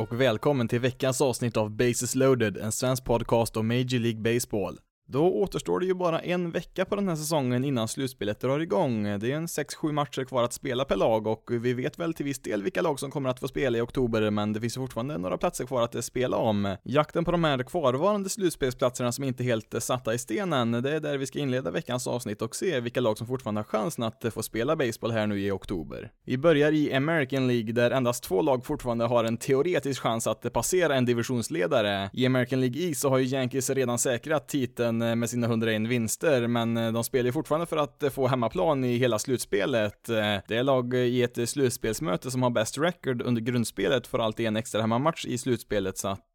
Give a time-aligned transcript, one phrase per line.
[0.00, 4.78] Och välkommen till veckans avsnitt av Bases loaded, en svensk podcast om Major League Baseball.
[5.12, 9.02] Då återstår det ju bara en vecka på den här säsongen innan slutspelet drar igång.
[9.02, 12.24] Det är en 6-7 matcher kvar att spela per lag och vi vet väl till
[12.24, 15.18] viss del vilka lag som kommer att få spela i oktober, men det finns fortfarande
[15.18, 16.76] några platser kvar att spela om.
[16.82, 21.00] Jakten på de här kvarvarande slutspelsplatserna som inte är helt satta i stenen, det är
[21.00, 24.24] där vi ska inleda veckans avsnitt och se vilka lag som fortfarande har chansen att
[24.34, 26.12] få spela baseball här nu i oktober.
[26.24, 30.52] Vi börjar i American League där endast två lag fortfarande har en teoretisk chans att
[30.52, 32.10] passera en divisionsledare.
[32.12, 35.88] I American League East så har ju Yankees redan säkrat titeln Eh, med sina 101
[35.88, 40.04] vinster, men eh, de spelar ju fortfarande för att eh, få hemmaplan i hela slutspelet.
[40.48, 44.56] Det är lag i ett slutspelsmöte som har bäst record under grundspelet får alltid en
[44.56, 46.26] extra hemmamatch i slutspelet, så att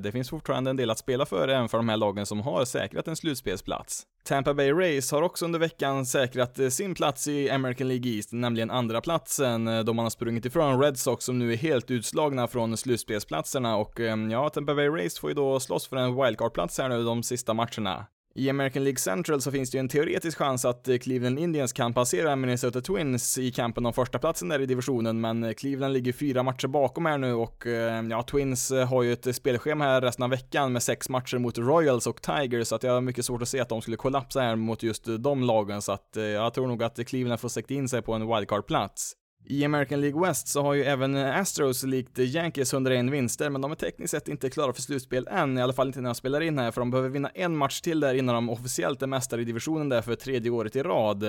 [0.00, 2.64] det finns fortfarande en del att spela för även för de här lagen som har
[2.64, 4.02] säkrat en slutspelsplats.
[4.24, 8.70] Tampa Bay Rays har också under veckan säkrat sin plats i American League East, nämligen
[8.70, 12.76] andra platsen då man har sprungit ifrån Red Sox som nu är helt utslagna från
[12.76, 14.00] slutspelsplatserna och
[14.30, 17.54] ja, Tampa Bay Rays får ju då slåss för en wildcard-plats här nu de sista
[17.54, 18.06] matcherna.
[18.34, 21.72] I American League Central så finns det ju en teoretisk chans att eh, Cleveland Indians
[21.72, 25.92] kan passera Minnesota Twins i kampen om första platsen där i divisionen, men eh, Cleveland
[25.92, 30.00] ligger fyra matcher bakom här nu och eh, ja, Twins har ju ett spelschema här
[30.00, 33.24] resten av veckan med sex matcher mot Royals och Tigers, så att jag har mycket
[33.24, 36.54] svårt att se att de skulle kollapsa här mot just de lagen, så att jag
[36.54, 39.16] tror nog att Cleveland får sikta in sig på en wildcard-plats.
[39.44, 43.70] I American League West så har ju även Astros likt Yankees 101 vinster, men de
[43.70, 46.40] är tekniskt sett inte klara för slutspel än, i alla fall inte när jag spelar
[46.40, 49.40] in här, för de behöver vinna en match till där innan de officiellt är mästare
[49.40, 51.24] i divisionen där för tredje året i rad.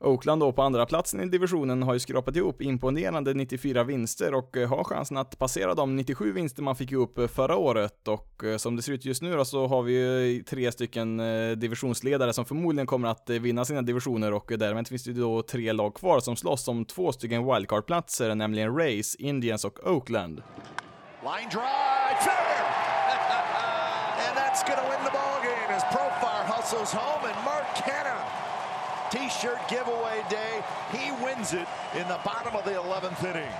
[0.00, 4.56] Oakland då på andra platsen i divisionen har ju skrapat ihop imponerande 94 vinster och
[4.56, 8.44] eh, har chansen att passera de 97 vinster man fick ihop eh, förra året och
[8.44, 11.18] eh, som det ser ut just nu då så har vi ju tre stycken
[11.56, 15.72] divisionsledare som förmodligen kommer att vinna sina divisioner och därmed finns det ju då tre
[15.72, 20.42] lag kvar som slåss om två stycken wildcard-platser, nämligen Rays, Indians och Oakland.
[21.22, 22.88] Line drive, fair!
[24.28, 28.17] and that's gonna win the ball game as Profar hustles home and Mark Cannon
[29.10, 30.62] T-shirt giveaway day.
[30.92, 33.52] He wins it in the bottom of the 11th inning.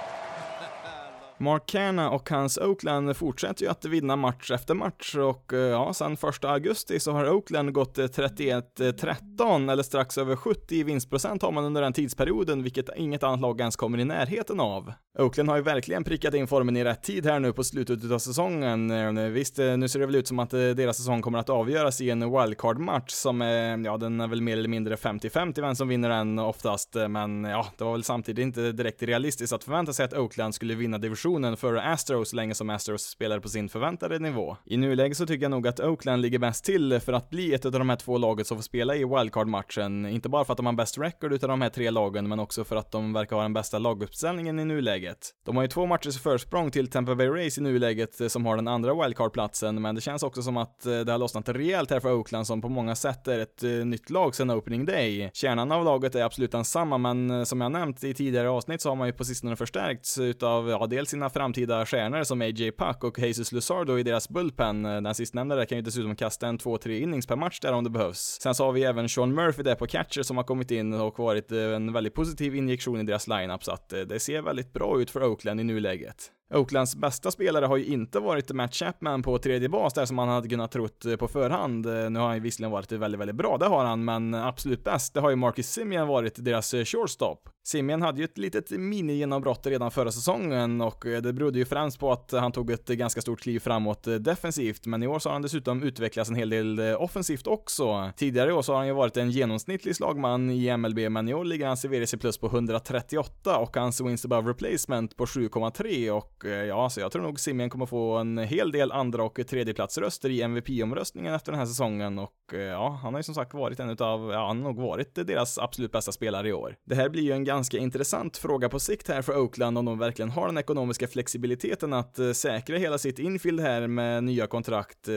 [1.41, 5.95] Mark Canna och hans Oakland fortsätter ju att vinna match efter match och eh, ja,
[5.95, 10.83] sen första augusti så har Oakland gått eh, 31-13 eh, eller strax över 70 i
[10.83, 14.93] vinstprocent har man under den tidsperioden, vilket inget annat lag ens kommer i närheten av.
[15.19, 18.19] Oakland har ju verkligen prickat in formen i rätt tid här nu på slutet av
[18.19, 19.33] säsongen.
[19.33, 22.21] Visst, nu ser det väl ut som att deras säsong kommer att avgöras i en
[22.21, 26.39] wildcard-match som är, ja, den är väl mer eller mindre 50-50 vem som vinner den
[26.39, 30.55] oftast, men ja, det var väl samtidigt inte direkt realistiskt att förvänta sig att Oakland
[30.55, 34.57] skulle vinna division rotationen för Astros så länge som Astros spelar på sin förväntade nivå.
[34.65, 37.65] I nuläget så tycker jag nog att Oakland ligger bäst till för att bli ett
[37.65, 40.07] av de här två lagen som får spela i wildcard-matchen.
[40.07, 42.65] Inte bara för att de har bäst record utav de här tre lagen, men också
[42.65, 45.19] för att de verkar ha den bästa laguppställningen i nuläget.
[45.47, 48.57] De har ju två matchers försprång till Tampa Bay Race i nuläget eh, som har
[48.57, 52.01] den andra wildcard-platsen, men det känns också som att eh, det har lossnat rejält här
[52.01, 55.31] för Oakland som på många sätt är ett eh, nytt lag sedan opening day.
[55.35, 58.97] Kärnan av laget är absolut densamma, men som jag nämnt i tidigare avsnitt så har
[58.97, 63.19] man ju på sistone förstärkts utav, ja, dels sina framtida stjärnor som AJ Puck och
[63.19, 64.85] Jesus Luzardo i deras bullpen.
[64.85, 67.85] Eh, den sistnämnda där kan ju dessutom kasta en 2-3 innings per match där om
[67.85, 68.39] det behövs.
[68.43, 71.19] Sen så har vi även Sean Murphy där på catcher som har kommit in och
[71.19, 74.73] varit eh, en väldigt positiv injektion i deras lineup så att eh, det ser väldigt
[74.73, 76.33] bra ut för Oakland i nuläget.
[76.55, 80.29] Oaklands bästa spelare har ju inte varit Matt Chapman på tredje bas där som man
[80.29, 81.87] hade kunnat trott eh, på förhand.
[81.87, 84.85] Eh, nu har han ju visserligen varit väldigt, väldigt bra, det har han, men absolut
[84.85, 87.49] bäst, det har ju Marcus Simeon varit deras eh, shortstop.
[87.65, 92.13] Simeon hade ju ett litet mini-genombrott redan förra säsongen och det berodde ju främst på
[92.13, 95.43] att han tog ett ganska stort kliv framåt defensivt, men i år så har han
[95.43, 98.11] dessutom utvecklats en hel del offensivt också.
[98.17, 101.35] Tidigare i år så har han ju varit en genomsnittlig slagman i MLB, men i
[101.35, 106.38] år ligger hans i plus på 138 och hans wins above replacement på 7,3 och
[106.45, 110.31] Eh, ja, så jag tror nog Simeon kommer få en hel del andra och tredjeplatsröster
[110.31, 113.81] i MVP-omröstningen efter den här säsongen och eh, ja, han har ju som sagt varit
[113.81, 116.77] en utav, ja, han har nog varit deras absolut bästa spelare i år.
[116.87, 119.99] Det här blir ju en ganska intressant fråga på sikt här för Oakland om de
[119.99, 125.09] verkligen har den ekonomiska flexibiliteten att eh, säkra hela sitt infield här med nya kontrakt.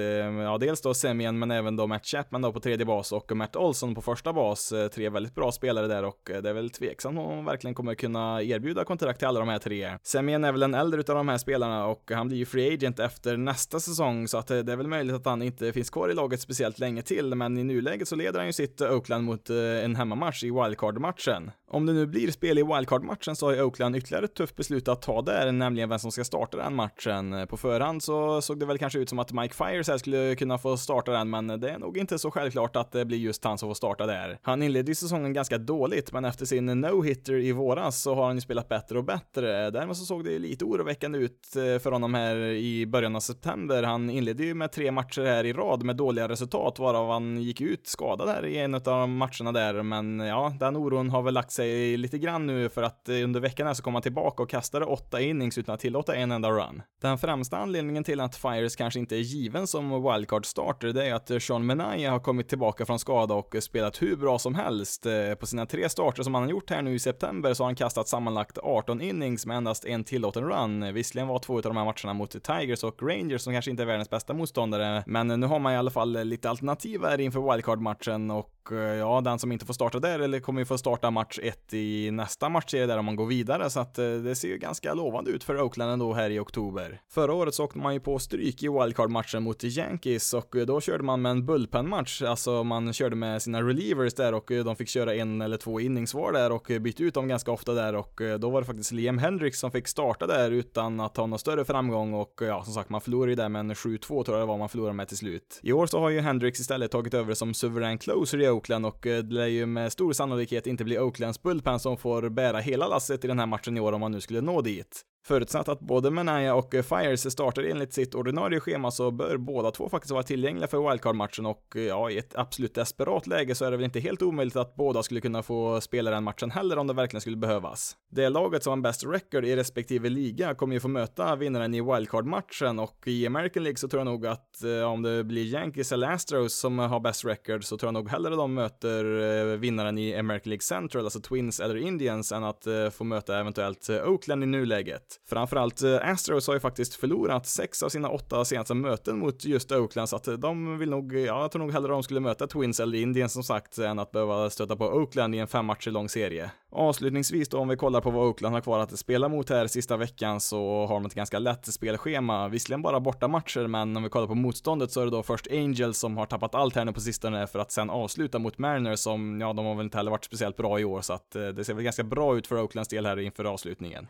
[0.44, 3.56] Ja, dels då Semien men även då Matt Chapman då på tredje bas och Matt
[3.56, 4.74] Olson på första bas.
[4.94, 8.42] Tre väldigt bra spelare där och det är väl tveksamt om de verkligen kommer kunna
[8.42, 9.98] erbjuda kontrakt till alla de här tre.
[10.04, 13.00] Semien är väl den äldre av de här spelarna och han blir ju free agent
[13.00, 16.14] efter nästa säsong så att det är väl möjligt att han inte finns kvar i
[16.14, 19.56] laget speciellt länge till, men i nuläget så leder han ju sitt Oakland mot eh,
[19.58, 21.52] en hemmamatch i wildcard-matchen.
[21.68, 24.88] Om det nu blir spel i wildcard-matchen så har ju Oakland ytterligare ett tufft beslut
[24.88, 27.48] att ta där, nämligen vem som ska starta den matchen.
[27.48, 30.58] På förhand så såg det väl kanske ut som att Mike Fires här skulle kunna
[30.58, 33.58] få starta den, men det är nog inte så självklart att det blir just han
[33.58, 34.40] som får starta där.
[34.42, 38.36] Han inledde ju säsongen ganska dåligt, men efter sin no-hitter i våras så har han
[38.36, 39.70] ju spelat bättre och bättre.
[39.70, 43.84] Däremot så såg det lite oroväckande ut eh, för honom här i början av september.
[43.84, 47.62] Han inledde ju med tre matcher här i rad med dåliga resultat, varav han gick
[47.62, 51.52] ut skadad här i en av matcherna där, men ja, den oron har väl lagt
[51.52, 54.50] sig lite grann nu för att eh, under veckan här så kom han tillbaka och
[54.50, 56.82] kastade åtta innings utan att tillåta en enda run.
[57.02, 61.14] Den främsta anledningen till att Fires kanske inte är given som wildcard starter, det är
[61.14, 65.06] att Sean Menaya har kommit tillbaka från skada och spelat hur bra som helst.
[65.06, 67.68] Eh, på sina tre starter som han har gjort här nu i september så har
[67.68, 70.91] han kastat sammanlagt 18 innings med endast en tillåten run.
[70.92, 73.84] Eh, visserligen var två av de här matcherna mot Tigers och Rangers som kanske inte
[73.84, 77.22] är världens bästa motståndare, men nu har man i alla fall eh, lite alternativ här
[77.22, 80.78] inför wildcard-matchen och eh, ja, den som inte får starta där eller kommer ju få
[80.78, 84.48] starta match 1 i nästa matchserie där om man går vidare så att det ser
[84.48, 87.02] ju ganska lovande ut för Oakland ändå här i oktober.
[87.10, 91.04] Förra året så åkte man ju på stryk i wildcard-matchen mot Yankees och då körde
[91.04, 95.16] man med en bullpen-match, alltså man körde med sina relievers där och de fick köra
[95.16, 98.50] en eller två innings var där och bytte ut dem ganska ofta där och då
[98.50, 102.14] var det faktiskt Liam Hendricks som fick starta där utan att ha någon större framgång
[102.14, 104.58] och ja, som sagt, man förlorade ju där med en 7-2 tror jag det var
[104.58, 105.60] man förlorade med till slut.
[105.64, 109.08] I år så har ju Hendrix istället tagit över som suverän closer i Oakland och
[109.08, 112.88] eh, det lär ju med stor sannolikhet inte bli Oaklands bullpen som får bära hela
[112.88, 115.06] lasset i den här matchen i år om man nu skulle nå dit.
[115.24, 119.90] Förutsatt att både Manaya och Fires startar enligt sitt ordinarie schema så bör båda två
[119.90, 123.78] faktiskt vara tillgängliga för wildcard-matchen och ja, i ett absolut desperat läge så är det
[123.78, 126.94] väl inte helt omöjligt att båda skulle kunna få spela den matchen heller om det
[126.94, 127.96] verkligen skulle behövas.
[128.12, 131.82] Det laget som har bäst record i respektive liga kommer ju få möta vinnaren i
[131.82, 135.92] wildcard-matchen och i American League så tror jag nog att eh, om det blir Yankees
[135.92, 139.98] eller Astros som har bäst record så tror jag nog hellre de möter eh, vinnaren
[139.98, 144.10] i American League Central, alltså Twins eller Indians, än att eh, få möta eventuellt eh,
[144.10, 145.11] Oakland i nuläget.
[145.30, 149.72] Framförallt eh, Astros har ju faktiskt förlorat sex av sina åtta senaste möten mot just
[149.72, 152.20] Oakland, så att eh, de vill nog, eh, ja, jag tror nog hellre de skulle
[152.20, 155.66] möta Twins eller Indien som sagt, än att behöva stöta på Oakland i en fem
[155.66, 156.52] matcher lång serie.
[156.74, 159.98] Avslutningsvis då, om vi kollar på vad Oakland har kvar att spela mot här sista
[159.98, 164.28] veckan så har de ett ganska lätt spelschema, visserligen bara bortamatcher men om vi kollar
[164.28, 167.02] på motståndet så är det då först Angels som har tappat allt här nu på
[167.02, 170.26] sistone för att sen avsluta mot Mariners som, ja, de har väl inte heller varit
[170.26, 172.90] speciellt bra i år, så att eh, det ser väl ganska bra ut för Oaklands
[172.90, 174.08] del här inför avslutningen.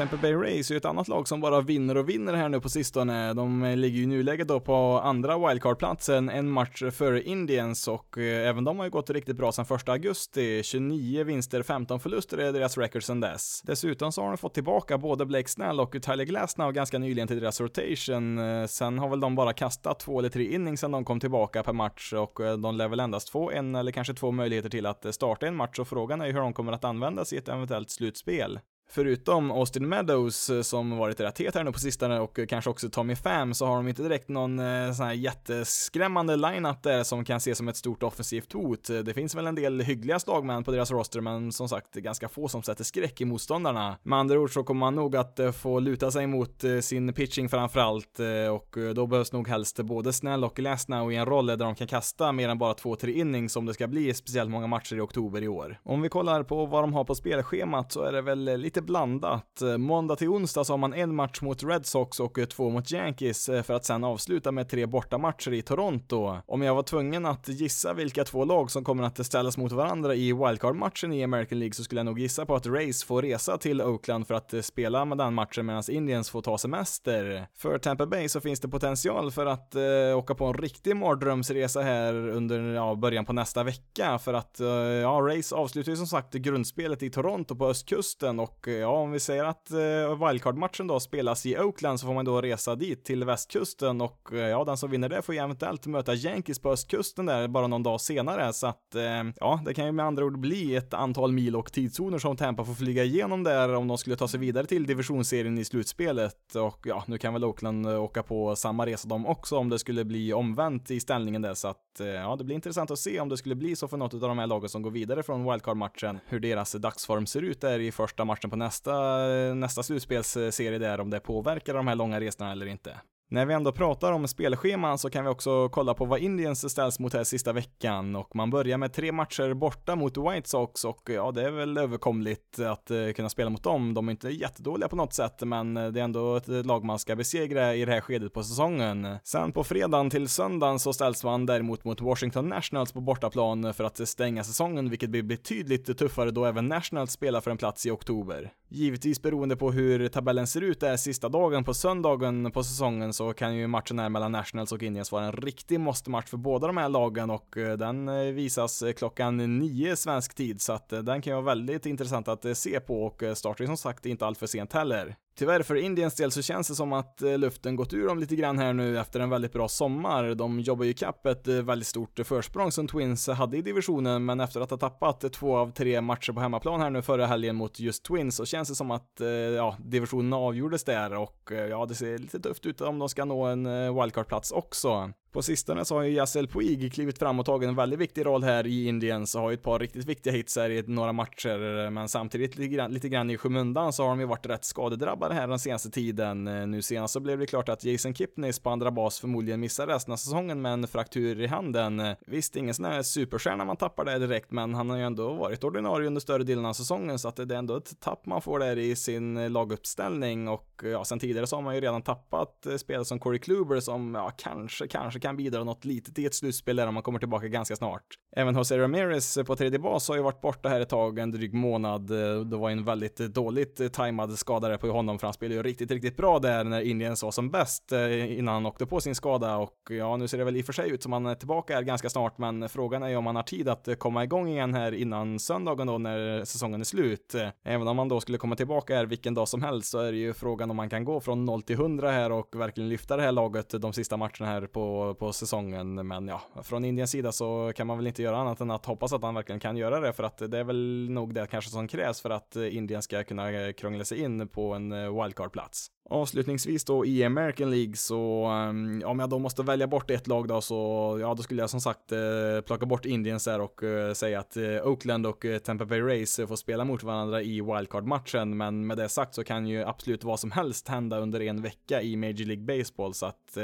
[0.00, 2.60] Tampa Bay Rays är ju ett annat lag som bara vinner och vinner här nu
[2.60, 3.32] på sistone.
[3.32, 8.18] De eh, ligger ju i nuläget då på andra wildcard-platsen, en match före Indians och
[8.18, 10.62] eh, även de har ju gått riktigt bra sedan första augusti.
[10.62, 13.62] 29 vinster, 15 förluster är deras record sedan dess.
[13.64, 17.40] Dessutom så har de fått tillbaka både Blake Snell och Tyler Glasnow ganska nyligen till
[17.40, 18.38] deras rotation.
[18.38, 21.62] Eh, sen har väl de bara kastat två eller tre innings sedan de kom tillbaka
[21.62, 25.14] per match och de lär väl endast få en eller kanske två möjligheter till att
[25.14, 27.90] starta en match och frågan är ju hur de kommer att användas i ett eventuellt
[27.90, 28.58] slutspel.
[28.92, 32.70] Förutom Austin Meadows eh, som varit rätt het här nu på sistone och eh, kanske
[32.70, 37.02] också Tommy Pham så har de inte direkt någon eh, sån här jätteskrämmande lineup där
[37.02, 38.88] som kan ses som ett stort offensivt hot.
[39.04, 42.48] Det finns väl en del hyggliga slagmän på deras roster men som sagt ganska få
[42.48, 43.96] som sätter skräck i motståndarna.
[44.02, 48.20] Med andra ord så kommer man nog att få luta sig mot sin pitching framförallt
[48.52, 51.86] och då behövs nog helst både Snell och Glasnow i en roll där de kan
[51.86, 55.00] kasta mer än bara två, tre innings om det ska bli speciellt många matcher i
[55.00, 55.80] oktober i år.
[55.82, 58.86] Om vi kollar på vad de har på spelschemat så är det väl lite lite
[58.86, 59.62] blandat.
[59.78, 63.48] Måndag till onsdag så har man en match mot Red Sox och två mot Yankees
[63.48, 66.36] eh, för att sen avsluta med tre bortamatcher i Toronto.
[66.46, 70.14] Om jag var tvungen att gissa vilka två lag som kommer att ställas mot varandra
[70.14, 73.58] i wildcard-matchen i American League så skulle jag nog gissa på att Rays får resa
[73.58, 77.46] till Oakland för att eh, spela med den matchen medan Indians får ta semester.
[77.56, 81.82] För Tampa Bay så finns det potential för att eh, åka på en riktig mardrömsresa
[81.82, 86.06] här under ja, början på nästa vecka för att eh, ja, Rays avslutar ju som
[86.06, 90.86] sagt grundspelet i Toronto på östkusten och Eh, ja, om vi säger att eh, wildcard-matchen
[90.86, 94.64] då spelas i Oakland så får man då resa dit till västkusten och eh, ja,
[94.64, 98.00] den som vinner det får ju eventuellt möta Yankees på östkusten där bara någon dag
[98.00, 99.02] senare, så att eh,
[99.40, 102.64] ja, det kan ju med andra ord bli ett antal mil och tidszoner som Tampa
[102.64, 106.54] får flyga igenom där om de skulle ta sig vidare till divisionsserien i slutspelet.
[106.54, 110.04] Och ja, nu kan väl Oakland åka på samma resa de också om det skulle
[110.04, 113.36] bli omvänt i ställningen där, så att ja, det blir intressant att se om det
[113.36, 116.40] skulle bli så för något av de här lagen som går vidare från wildcard-matchen, hur
[116.40, 119.18] deras dagsform ser ut där i första matchen på nästa,
[119.54, 123.00] nästa slutspelsserie där, om det påverkar de här långa resorna eller inte.
[123.32, 126.98] När vi ändå pratar om spelscheman så kan vi också kolla på vad Indiens ställs
[126.98, 131.10] mot här sista veckan och man börjar med tre matcher borta mot White Sox och
[131.10, 133.94] ja, det är väl överkomligt att eh, kunna spela mot dem.
[133.94, 136.98] De är inte jättedåliga på något sätt, men eh, det är ändå ett lag man
[136.98, 139.16] ska besegra i det här skedet på säsongen.
[139.24, 143.84] Sen på fredagen till söndagen så ställs man däremot mot Washington Nationals på bortaplan för
[143.84, 147.90] att stänga säsongen, vilket blir betydligt tuffare då även Nationals spelar för en plats i
[147.90, 148.52] oktober.
[148.68, 153.32] Givetvis beroende på hur tabellen ser ut där sista dagen på söndagen på säsongen så
[153.32, 156.76] kan ju matchen här mellan Nationals och Indians vara en riktig måste-match för båda de
[156.76, 161.22] här lagen och eh, den eh, visas eh, klockan nio svensk tid så att den
[161.22, 164.38] kan ju vara väldigt intressant att se på och startar ju som sagt inte allt
[164.38, 165.16] för sent heller.
[165.40, 168.36] Tyvärr för Indiens del så känns det som att eh, luften gått ur dem lite
[168.36, 170.34] grann här nu efter en väldigt bra sommar.
[170.34, 174.40] De jobbar ju kapp ett eh, väldigt stort försprång som Twins hade i divisionen, men
[174.40, 177.80] efter att ha tappat två av tre matcher på hemmaplan här nu förra helgen mot
[177.80, 181.94] just Twins så känns det som att, eh, ja, divisionen avgjordes där och ja, det
[181.94, 185.12] ser lite tufft ut om de ska nå en wildcard-plats också.
[185.32, 188.42] På sistone så har ju Yassel Puig klivit fram och tagit en väldigt viktig roll
[188.42, 191.90] här i Indien, så har ju ett par riktigt viktiga hits här i några matcher,
[191.90, 195.34] men samtidigt lite grann, lite grann i skymundan så har de ju varit rätt skadedrabbade
[195.34, 196.44] här den senaste tiden.
[196.44, 200.12] Nu senast så blev det klart att Jason Kipnis på andra bas förmodligen missar resten
[200.12, 202.02] av säsongen med en fraktur i handen.
[202.26, 205.64] Visst, ingen sån här superstjärna man tappar där direkt, men han har ju ändå varit
[205.64, 208.58] ordinarie under större delen av säsongen, så att det är ändå ett tapp man får
[208.58, 213.04] där i sin laguppställning och ja, sen tidigare så har man ju redan tappat spelare
[213.04, 216.86] som Corey Kluber som, ja, kanske, kanske kan bidra något litet i ett slutspel där
[216.86, 218.04] om man kommer tillbaka ganska snart.
[218.36, 221.30] Även Jose Ramirez eh, på tredje bas har ju varit borta här ett tag, en
[221.30, 222.10] dryg månad.
[222.10, 225.54] Eh, det var en väldigt eh, dåligt tajmad skada där på honom, för han spelade
[225.54, 227.92] ju riktigt, riktigt bra där när Indians var som bäst
[228.28, 230.72] innan han åkte på sin skada och ja, nu ser det väl i och för
[230.72, 233.36] sig ut som han är tillbaka här ganska snart, men frågan är ju om han
[233.36, 237.34] har tid att komma igång igen här innan söndagen då när säsongen är slut.
[237.64, 240.18] Även om han då skulle komma tillbaka här vilken dag som helst så är det
[240.18, 243.22] ju frågan om man kan gå från 0 till 100 här och verkligen lyfta det
[243.22, 246.06] här laget de sista matcherna här på, på säsongen.
[246.06, 249.12] Men ja, från Indiens sida så kan man väl inte göra annat än att hoppas
[249.12, 251.88] att han verkligen kan göra det för att det är väl nog det kanske som
[251.88, 255.90] krävs för att Indien ska kunna krångla sig in på en eh, wildcard-plats.
[256.12, 260.48] Avslutningsvis då i American League så, ehm, om jag då måste välja bort ett lag
[260.48, 264.12] då så, ja då skulle jag som sagt eh, plocka bort Indians där och eh,
[264.12, 268.86] säga att eh, Oakland och Tampa Bay Rays får spela mot varandra i wildcard-matchen, men
[268.86, 272.16] med det sagt så kan ju absolut vad som helst hända under en vecka i
[272.16, 273.56] Major League Baseball, så att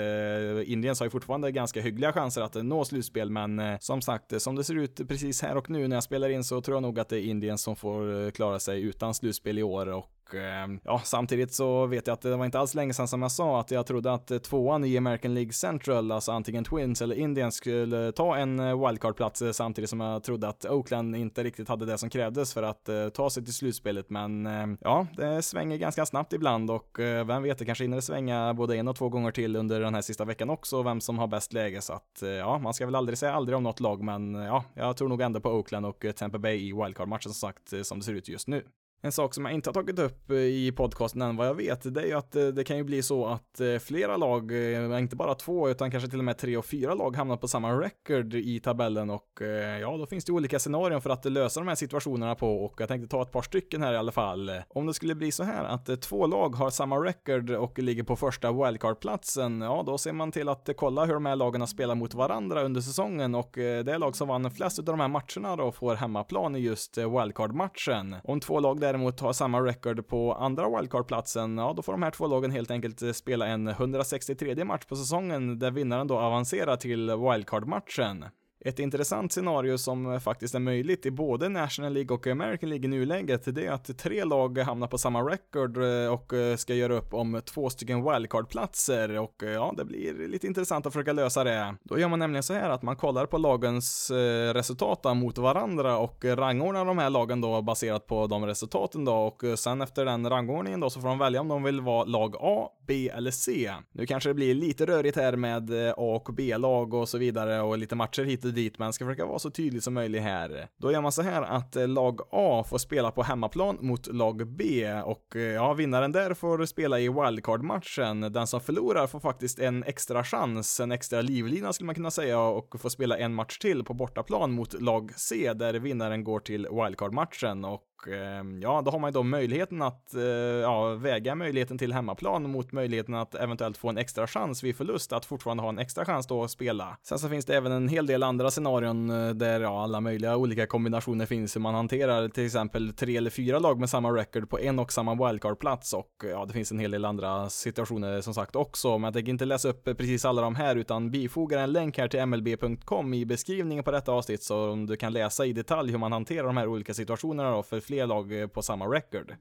[0.65, 4.65] Indians har ju fortfarande ganska hyggliga chanser att nå slutspel, men som sagt, som det
[4.65, 7.09] ser ut precis här och nu när jag spelar in så tror jag nog att
[7.09, 9.87] det är Indians som får klara sig utan slutspel i år.
[9.87, 13.23] Och Ehm, ja, samtidigt så vet jag att det var inte alls länge sedan som
[13.23, 17.17] jag sa att jag trodde att tvåan i American League Central, alltså antingen Twins eller
[17.17, 21.69] Indians, skulle ta en eh, wildcard-plats eh, samtidigt som jag trodde att Oakland inte riktigt
[21.69, 24.11] hade det som krävdes för att eh, ta sig till slutspelet.
[24.11, 28.55] Men ehm, ja, det svänger ganska snabbt ibland och vem vet, det kanske hinner svänga
[28.55, 31.27] både en och två gånger till under den här sista veckan också, vem som har
[31.27, 31.83] bäst läge.
[31.83, 34.97] Så att ja, man ska väl aldrig säga aldrig om något lag, men ja, jag
[34.97, 38.13] tror nog ändå på Oakland och Tampa Bay i wildcard-matchen som sagt, som det ser
[38.13, 38.63] ut just nu.
[39.07, 41.95] En sak som jag inte har tagit upp eh, i podcasten än vad jag vet,
[41.95, 44.53] det är ju att eh, det kan ju bli så att eh, flera lag,
[45.01, 47.73] inte bara två, utan kanske till och med tre och fyra lag hamnar på samma
[47.73, 49.41] record i tabellen och
[49.81, 52.89] ja, då finns det olika scenarion för att lösa de här situationerna på och jag
[52.89, 54.51] tänkte ta ett par stycken här i alla fall.
[54.69, 58.17] Om det skulle bli så här att två lag har samma record och ligger på
[58.17, 61.99] första wildcard-platsen, ja, då ser man till att kolla hur de här lagen har spelat
[61.99, 65.73] mot varandra under säsongen och det lag som vann flest av de här matcherna då
[65.73, 68.17] får hemmaplan i just wildcard-matchen.
[68.25, 72.03] Om två lag där däremot har samma record på andra wildcard-platsen, ja då får de
[72.03, 76.19] här två lagen helt enkelt eh, spela en 163 match på säsongen där vinnaren då
[76.19, 78.25] avancerar till wildcard-matchen.
[78.61, 82.89] Ett intressant scenario som faktiskt är möjligt i både National League och American League i
[82.89, 86.95] nuläget, det är att tre lag hamnar på samma record eh, och eh, ska göra
[86.95, 91.45] upp om två stycken wildcard-platser och eh, ja, det blir lite intressant att försöka lösa
[91.45, 91.75] det.
[91.83, 94.11] Då gör man nämligen så här att man kollar på lagens
[94.55, 99.59] resultat mot varandra och rangordnar de här lagen då baserat på de resultaten då och
[99.59, 102.69] sen efter den rangordningen då så får de välja om de vill vara lag A,
[102.87, 103.73] B eller C.
[103.93, 107.79] Nu kanske det blir lite rörigt här med A och B-lag och så vidare och
[107.79, 110.69] lite matcher hit inte dit, men ska försöka vara så tydlig som möjligt här.
[110.77, 114.47] Då gör man så här att eh, lag A får spela på hemmaplan mot lag
[114.47, 118.21] B och eh, ja, vinnaren där får spela i wildcard-matchen.
[118.21, 122.41] Den som förlorar får faktiskt en extra chans, en extra livlina skulle man kunna säga
[122.41, 126.69] och får spela en match till på bortaplan mot lag C där vinnaren går till
[126.71, 131.79] wildcard-matchen och Ehm, ja, då har man ju då möjligheten att eh, ja, väga möjligheten
[131.79, 135.69] till hemmaplan mot möjligheten att eventuellt få en extra chans vid förlust att fortfarande ha
[135.69, 136.99] en extra chans då att spela.
[137.03, 140.37] Sen så finns det även en hel del andra scenarion eh, där ja, alla möjliga
[140.37, 144.51] olika kombinationer finns hur man hanterar till exempel tre eller fyra lag med samma record
[144.51, 148.35] på en och samma wildcard-plats och ja, det finns en hel del andra situationer som
[148.35, 151.73] sagt också, men jag tänker inte läsa upp precis alla de här utan bifogar en
[151.73, 155.53] länk här till mlb.com i beskrivningen på detta avsnitt så om du kan läsa i
[155.53, 158.85] detalj hur man hanterar de här olika situationerna då för fler lag eh, på samma
[158.85, 159.35] record.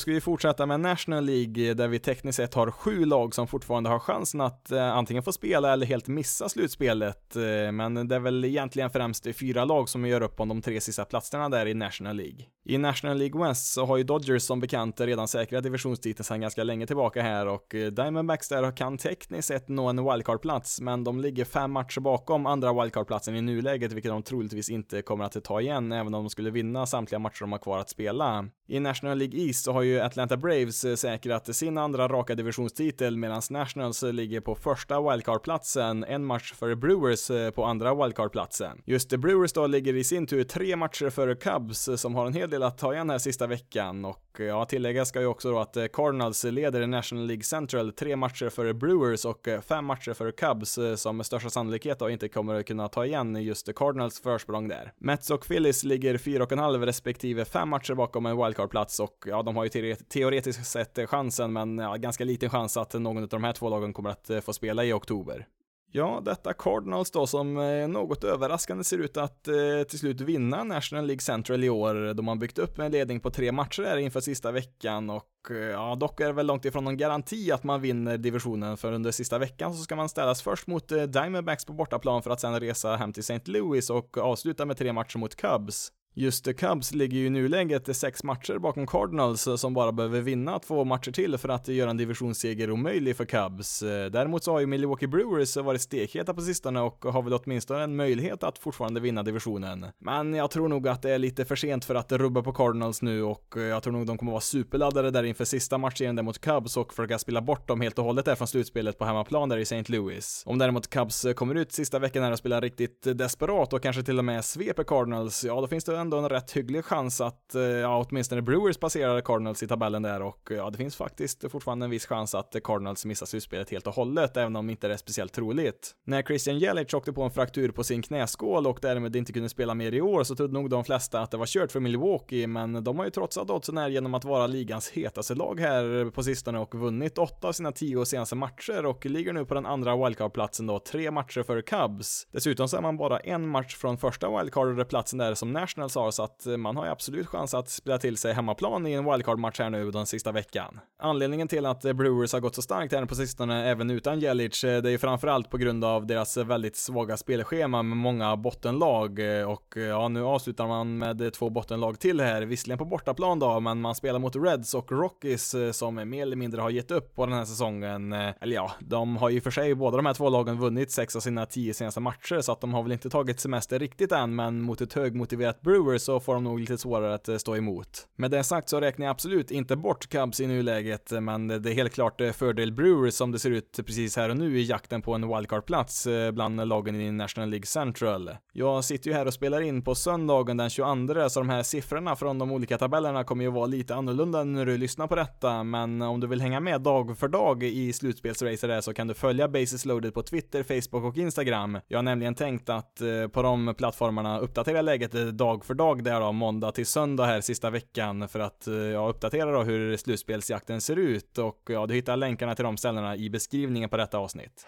[0.00, 3.46] Ska vi fortsätta med National League eh, där vi tekniskt sett har sju lag som
[3.46, 7.36] fortfarande har chansen att eh, antingen få spela eller helt missa slutspelet.
[7.36, 10.80] Eh, men det är väl egentligen främst fyra lag som gör upp om de tre
[10.80, 12.44] sista platserna där i National League.
[12.64, 16.64] I National League West så har ju Dodgers som bekant redan säkrat divisionstiteln sedan ganska
[16.64, 21.20] länge tillbaka här och eh, Diamondbacks där kan tekniskt sett nå en wildcard-plats men de
[21.20, 25.60] ligger fem matcher bakom andra wildcard-platsen i nuläget vilket de troligtvis inte kommer att ta
[25.60, 28.48] igen även om de skulle vinna samtliga matcher de har kvar att spela.
[28.70, 33.16] I National League East så har ju Atlanta Braves eh, säkrat sin andra raka divisionstitel
[33.16, 38.82] medan Nationals eh, ligger på första wildcardplatsen, en match före Brewers eh, på andra wildcardplatsen.
[38.84, 42.50] Just Brewers då ligger i sin tur tre matcher före Cubs som har en hel
[42.50, 45.76] del att ta igen här sista veckan och ja, tilläggas ska ju också då att
[45.92, 51.16] Cardinals leder National League Central tre matcher före Brewers och fem matcher före Cubs som
[51.16, 54.92] med största sannolikhet då inte kommer att kunna ta igen just Cardinals försprång där.
[54.98, 59.00] Mets och Phillies ligger fyra och en halv respektive fem matcher bakom en wildcard wildcard-plats
[59.00, 62.94] och ja, de har ju teoretiskt sett eh, chansen, men ja, ganska liten chans att
[62.94, 65.46] någon av de här två lagen kommer att eh, få spela i oktober.
[65.92, 69.54] Ja, detta Cardinals då som eh, något överraskande ser ut att eh,
[69.88, 72.14] till slut vinna National League Central i år.
[72.14, 75.26] då man byggt upp en ledning på tre matcher här inför sista veckan och
[75.72, 79.10] ja, dock är det väl långt ifrån någon garanti att man vinner divisionen för under
[79.10, 82.96] sista veckan så ska man ställas först mot Diamondbacks på bortaplan för att sedan resa
[82.96, 83.50] hem till St.
[83.50, 85.92] Louis och avsluta med tre matcher mot Cubs.
[86.20, 90.20] Just The Cubs ligger ju i nuläget sex matcher bakom Cardinals eh, som bara behöver
[90.20, 93.82] vinna två matcher till för att göra en divisionsseger omöjlig för Cubs.
[93.82, 97.82] Eh, däremot så har ju Milwaukee Brewers varit stekheta på sistone och har väl åtminstone
[97.82, 99.86] en möjlighet att fortfarande vinna divisionen.
[99.98, 103.02] Men jag tror nog att det är lite för sent för att rubba på Cardinals
[103.02, 106.22] nu och eh, jag tror nog de kommer vara superladdade där inför sista matchen där
[106.22, 109.48] mot Cubs och försöka spela bort dem helt och hållet där från slutspelet på hemmaplan
[109.48, 109.84] där i St.
[109.86, 110.42] Louis.
[110.46, 114.18] Om däremot Cubs kommer ut sista veckan här och spelar riktigt desperat och kanske till
[114.18, 117.54] och med sveper Cardinals, ja då finns det en ändå en rätt hygglig chans att,
[117.54, 121.50] eh, ja, åtminstone Brewers passerar Cardinals i tabellen där och eh, ja, det finns faktiskt
[121.50, 124.88] fortfarande en viss chans att eh, Cardinals missar slutspelet helt och hållet, även om inte
[124.88, 125.94] det är speciellt troligt.
[126.06, 129.74] När Christian Jelic åkte på en fraktur på sin knäskål och därmed inte kunde spela
[129.74, 132.84] mer i år så trodde nog de flesta att det var kört för Milwaukee, men
[132.84, 136.58] de har ju trotsat oddsen här genom att vara ligans hetaste lag här på sistone
[136.58, 140.66] och vunnit åtta av sina tio senaste matcher och ligger nu på den andra wildcard-platsen
[140.66, 142.26] då, tre matcher för Cubs.
[142.32, 146.22] Dessutom så är man bara en match från första wildcard-platsen där som Nationals har, så
[146.22, 149.58] att eh, man har ju absolut chans att spela till sig hemmaplan i en wildcard-match
[149.58, 150.80] här nu den sista veckan.
[150.98, 154.64] Anledningen till att eh, Brewers har gått så starkt här på sistone, även utan Jelic,
[154.64, 159.20] eh, det är ju framförallt på grund av deras väldigt svaga spelschema med många bottenlag
[159.46, 163.80] och ja, nu avslutar man med två bottenlag till här, visserligen på bortaplan då, men
[163.80, 167.34] man spelar mot Reds och Rockies som mer eller mindre har gett upp på den
[167.34, 168.12] här säsongen.
[168.12, 171.20] Eller ja, de har ju för sig båda de här två lagen vunnit sex av
[171.20, 174.62] sina tio senaste matcher, så att de har väl inte tagit semester riktigt än, men
[174.62, 178.06] mot ett högmotiverat Brewers så får de nog lite svårare att eh, stå emot.
[178.16, 181.70] Med det sagt så räknar jag absolut inte bort Cubs i nuläget, eh, men det
[181.70, 184.62] är helt klart eh, fördel Brewers som det ser ut precis här och nu i
[184.62, 188.30] jakten på en wildcard-plats bland lagen i National League Central.
[188.52, 192.16] Jag sitter ju här och spelar in på söndagen den 22, så de här siffrorna
[192.16, 196.02] från de olika tabellerna kommer ju vara lite annorlunda när du lyssnar på detta, men
[196.02, 199.84] om du vill hänga med dag för dag i slutspelsracet så kan du följa Basis
[199.84, 201.78] Loaded på Twitter, Facebook och Instagram.
[201.88, 206.20] Jag har nämligen tänkt att på de plattformarna uppdatera läget dag för för dag där
[206.20, 210.80] då, måndag till söndag här sista veckan för att eh, ja, uppdatera då hur slutspelsjakten
[210.80, 214.66] ser ut och ja, du hittar länkarna till de ställena i beskrivningen på detta avsnitt.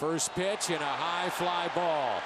[0.00, 2.18] First pitch in a high fly ball.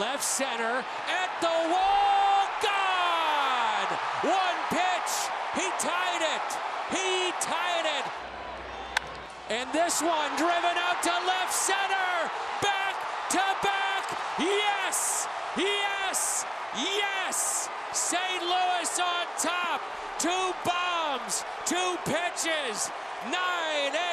[0.00, 0.74] Left center
[1.22, 2.42] at the wall.
[2.68, 3.88] God!
[4.24, 5.12] One pitch.
[5.54, 6.48] He tied it.
[6.96, 8.06] He tied it.
[9.56, 12.10] And this one driven out to left center.
[12.62, 12.94] Back
[13.34, 14.04] to back.
[14.40, 15.28] Yes!
[15.56, 16.46] Yes!
[16.76, 17.68] Yes!
[17.92, 18.42] St.
[18.42, 19.80] Louis on top.
[20.20, 22.90] Two bombs, two pitches.
[23.24, 23.34] 9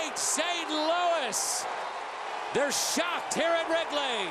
[0.10, 0.69] 8 St.
[0.69, 1.65] Louis.
[2.54, 4.30] They're shocked here at Wrigley.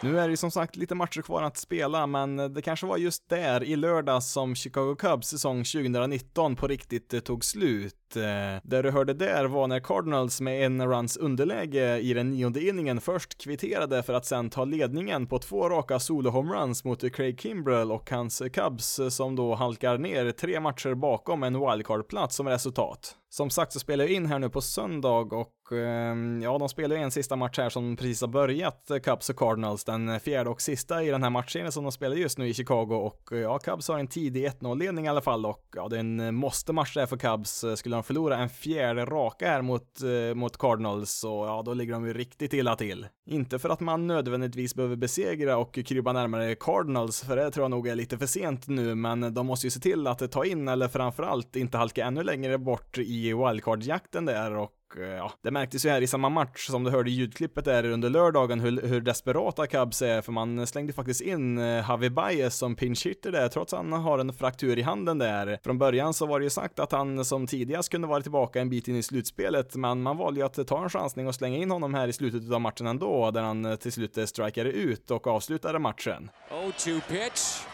[0.00, 2.96] Nu är det ju som sagt lite matcher kvar att spela, men det kanske var
[2.96, 7.94] just där i lördags som Chicago Cubs säsong 2019 på riktigt tog slut.
[8.16, 12.68] Eh, det du hörde där var när Cardinals med en runs underläge i den nionde
[12.68, 17.92] inningen först kvitterade för att sen ta ledningen på två raka solo-homeruns mot Craig Kimbrell
[17.92, 23.16] och hans Cubs som då halkar ner tre matcher bakom en wildcard-plats som resultat.
[23.28, 26.96] Som sagt så spelar jag in här nu på söndag och eh, ja, de spelar
[26.96, 30.62] ju en sista match här som precis har börjat, Cubs och Cardinals, den fjärde och
[30.62, 33.88] sista i den här matchserien som de spelar just nu i Chicago och ja, Cubs
[33.88, 37.16] har en tidig 1-0-ledning i alla fall och ja, det är en måste-match där för
[37.16, 37.64] Cubs.
[37.76, 41.92] Skulle de förlora en fjärde raka här mot, eh, mot Cardinals och ja, då ligger
[41.92, 43.06] de ju riktigt illa till.
[43.26, 47.70] Inte för att man nödvändigtvis behöver besegra och krypa närmare Cardinals, för det tror jag
[47.70, 50.68] nog är lite för sent nu, men de måste ju se till att ta in,
[50.68, 55.86] eller framförallt inte halka ännu längre bort i wildcard-jakten där och Eh, ja, det märktes
[55.86, 59.00] ju här i samma match som du hörde i ljudklippet där under lördagen hur, hur
[59.00, 63.48] desperata Cubs är, för man slängde faktiskt in eh, Javi Baez som pinch hitter där,
[63.48, 65.58] trots att han har en fraktur i handen där.
[65.64, 68.70] Från början så var det ju sagt att han som tidigast kunde vara tillbaka en
[68.70, 71.70] bit in i slutspelet, men man valde ju att ta en chansning och slänga in
[71.70, 75.26] honom här i slutet av matchen ändå, där han eh, till slut strikade ut och
[75.26, 76.30] avslutade matchen.
[76.50, 77.66] 0-2 pitch.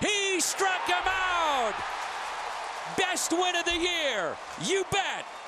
[0.00, 1.74] He struck him out!
[2.96, 4.36] Best win of the year!
[4.70, 5.39] You bet!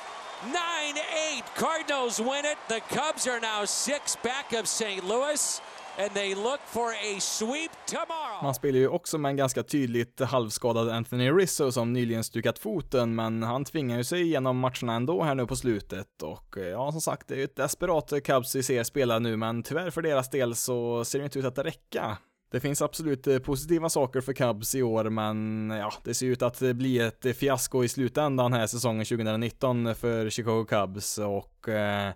[0.43, 1.43] 9-8.
[1.57, 2.59] Cardinals win it.
[2.69, 5.05] The Cubs are now six back of St.
[5.05, 5.63] Louis.
[5.99, 8.43] And they look for a sweep tomorrow.
[8.43, 13.15] Man spelar ju också med en ganska tydligt halvskadad Anthony Rizzo som nyligen stukat foten,
[13.15, 16.93] men han tvingar ju sig igenom matcherna ändå här nu på slutet och eh, ja,
[16.93, 20.03] som sagt, det är ju ett desperat Cubs vi ser spela nu, men tyvärr för
[20.03, 22.19] deras del så ser det inte ut att räcka.
[22.53, 26.27] Det finns absolut eh, positiva saker för Cubs i år, men eh, ja, det ser
[26.27, 31.49] ut att eh, bli ett fiasko i slutändan här säsongen 2019 för Chicago Cubs och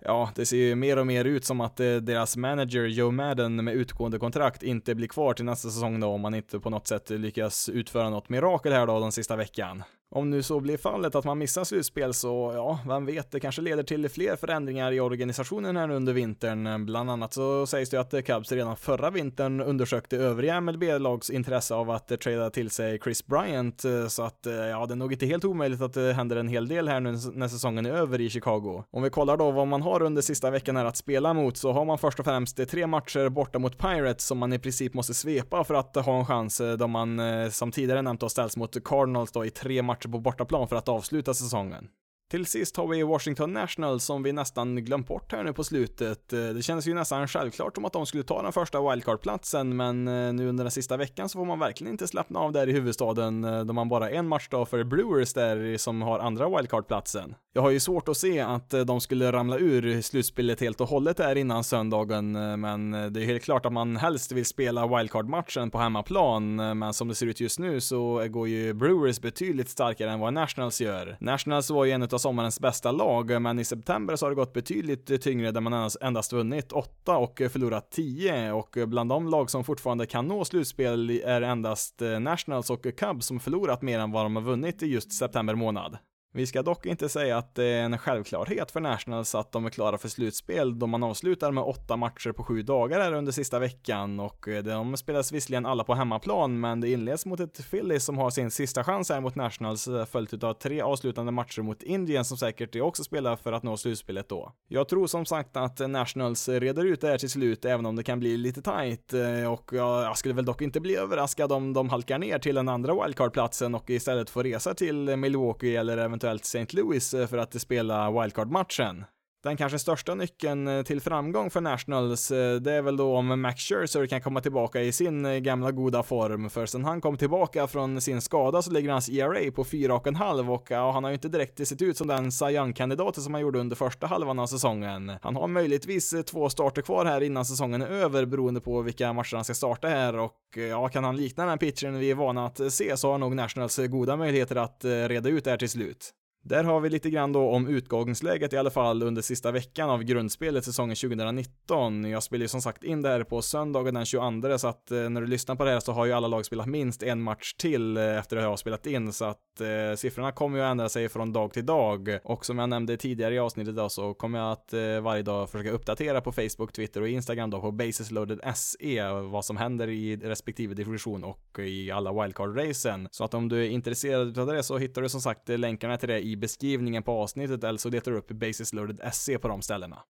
[0.01, 3.73] ja, det ser ju mer och mer ut som att deras manager Joe Madden med
[3.73, 7.09] utgående kontrakt inte blir kvar till nästa säsong då om man inte på något sätt
[7.09, 9.83] lyckas utföra något mirakel här då den sista veckan.
[10.09, 13.61] Om nu så blir fallet att man missar slutspel så, ja, vem vet, det kanske
[13.61, 16.85] leder till fler förändringar i organisationen här under vintern.
[16.85, 21.89] Bland annat så sägs det att Cubs redan förra vintern undersökte övriga MLB-lags intresse av
[21.89, 25.25] att trada till sig Chris Bryant, eh, så att eh, ja, det är nog inte
[25.25, 28.29] helt omöjligt att det händer en hel del här nu när säsongen är över i
[28.29, 28.83] Chicago.
[28.91, 31.71] Om vi kollar då vad man har under sista veckan här att spela mot så
[31.71, 35.13] har man först och främst tre matcher borta mot Pirates som man i princip måste
[35.13, 38.83] svepa för att ha en chans eh, då man som tidigare nämnt då ställs mot
[38.83, 41.89] Cardinals då i tre matcher matcher på bortaplan för att avsluta säsongen.
[42.29, 46.33] Till sist har vi Washington Nationals som vi nästan glömt bort här nu på slutet.
[46.33, 50.07] Eh, det känns ju nästan självklart om att de skulle ta den första wildcard-platsen, men
[50.07, 52.71] eh, nu under den sista veckan så får man verkligen inte slappna av där i
[52.71, 57.35] huvudstaden, eh, då man bara en match då för Brewers där som har andra wildcard-platsen.
[57.53, 61.17] Jag har ju svårt att se att de skulle ramla ur slutspelet helt och hållet
[61.17, 65.77] där innan söndagen, men det är helt klart att man helst vill spela wildcard-matchen på
[65.77, 70.19] hemmaplan, men som det ser ut just nu så går ju Brewers betydligt starkare än
[70.19, 71.17] vad Nationals gör.
[71.19, 74.35] Nationals var ju en av av sommarens bästa lag, men i september så har det
[74.35, 79.49] gått betydligt tyngre där man endast vunnit 8 och förlorat 10 och bland de lag
[79.49, 84.11] som fortfarande kan nå slutspel är endast eh, Nationals och Cubs som förlorat mer än
[84.11, 85.97] vad de har vunnit i just september månad.
[86.33, 89.69] Vi ska dock inte säga att det är en självklarhet för Nationals att de är
[89.69, 93.59] klara för slutspel då man avslutar med åtta matcher på sju dagar här under sista
[93.59, 97.99] veckan och eh, de spelas visserligen alla på hemmaplan men det inleds mot ett Philly
[97.99, 101.83] som har sin sista chans här mot Nationals eh, följt av tre avslutande matcher mot
[101.83, 104.53] Indien som säkert också spelar för att nå slutspelet då.
[104.67, 108.03] Jag tror som sagt att Nationals reder ut det här till slut även om det
[108.03, 111.89] kan bli lite tight eh, och jag skulle väl dock inte bli överraskad om de
[111.89, 116.45] halkar ner till den andra wildcard-platsen och istället får resa till Milwaukee eller även eventuellt
[116.45, 116.75] St.
[116.75, 119.05] Louis eh, för att spela wildcard-matchen.
[119.47, 123.41] Den kanske största nyckeln eh, till framgång för Nationals, eh, det är väl då om
[123.41, 127.17] Max Scherzer kan komma tillbaka i sin eh, gamla goda form, för sen han kom
[127.17, 131.13] tillbaka från sin skada så ligger hans ERA på 4,5 och ja, han har ju
[131.13, 134.47] inte direkt sett ut som den Cy Young-kandidaten som han gjorde under första halvan av
[134.47, 135.11] säsongen.
[135.21, 139.35] Han har möjligtvis två starter kvar här innan säsongen är över beroende på vilka matcher
[139.35, 142.45] han ska starta här och ja, kan han likna den här pitchen vi är vana
[142.45, 146.13] att se så har nog Nationals goda möjligheter att reda ut det här till slut.
[146.47, 150.03] Där har vi lite grann då om utgångsläget i alla fall under sista veckan av
[150.03, 152.03] grundspelet säsongen 2019.
[152.03, 155.09] Jag spelar ju som sagt in det här på söndagen den 22 så att eh,
[155.09, 157.53] när du lyssnar på det här så har ju alla lag spelat minst en match
[157.53, 160.71] till eh, efter att jag har spelat in så att eh, siffrorna kommer ju att
[160.71, 164.13] ändra sig från dag till dag och som jag nämnde tidigare i avsnittet då så
[164.13, 167.71] kommer jag att eh, varje dag försöka uppdatera på Facebook, Twitter och Instagram då på
[167.71, 173.07] basisloaded.se vad som händer i respektive division och i alla wildcard-racen.
[173.11, 175.97] Så att om du är intresserad av det så hittar du som sagt eh, länkarna
[175.97, 180.03] till det i beskrivningen på avsnittet eller så letar du upp basisloaded.se på de ställena.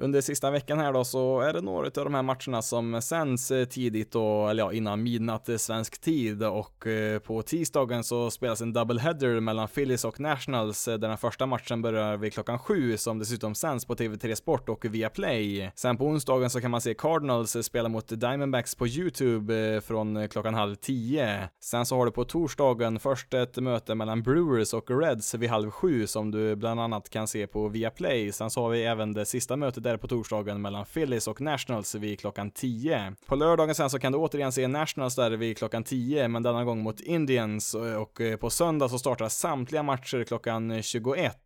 [0.00, 3.50] Under sista veckan här då så är det några av de här matcherna som sänds
[3.50, 8.30] eh, tidigt och, eller ja, innan midnatt eh, svensk tid och eh, på tisdagen så
[8.30, 12.96] spelas en doubleheader mellan Phillies och Nationals där den första matchen börjar vid klockan sju
[12.96, 15.72] som dessutom sänds på TV3 Sport och via Play.
[15.74, 20.54] Sen på onsdagen så kan man se Cardinals spela mot Diamondbacks på YouTube från klockan
[20.54, 21.48] halv tio.
[21.62, 25.70] Sen så har du på torsdagen först ett möte mellan Brewers och Reds vid halv
[25.70, 28.32] sju som du bland annat kan se på via Play.
[28.32, 31.94] Sen så har vi även det sista mötet där på torsdagen mellan Phillies och Nationals
[31.94, 33.14] vid klockan 10.
[33.26, 36.64] På lördagen sen så kan du återigen se Nationals där vid klockan 10, men denna
[36.64, 41.36] gång mot Indians och eh, på söndag så startar samtliga matcher klockan 21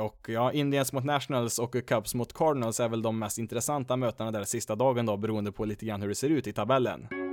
[0.00, 4.30] och ja, Indians mot Nationals och Cubs mot Cardinals är väl de mest intressanta mötena
[4.30, 7.31] där sista dagen då beroende på lite grann hur det ser ut i tabellen.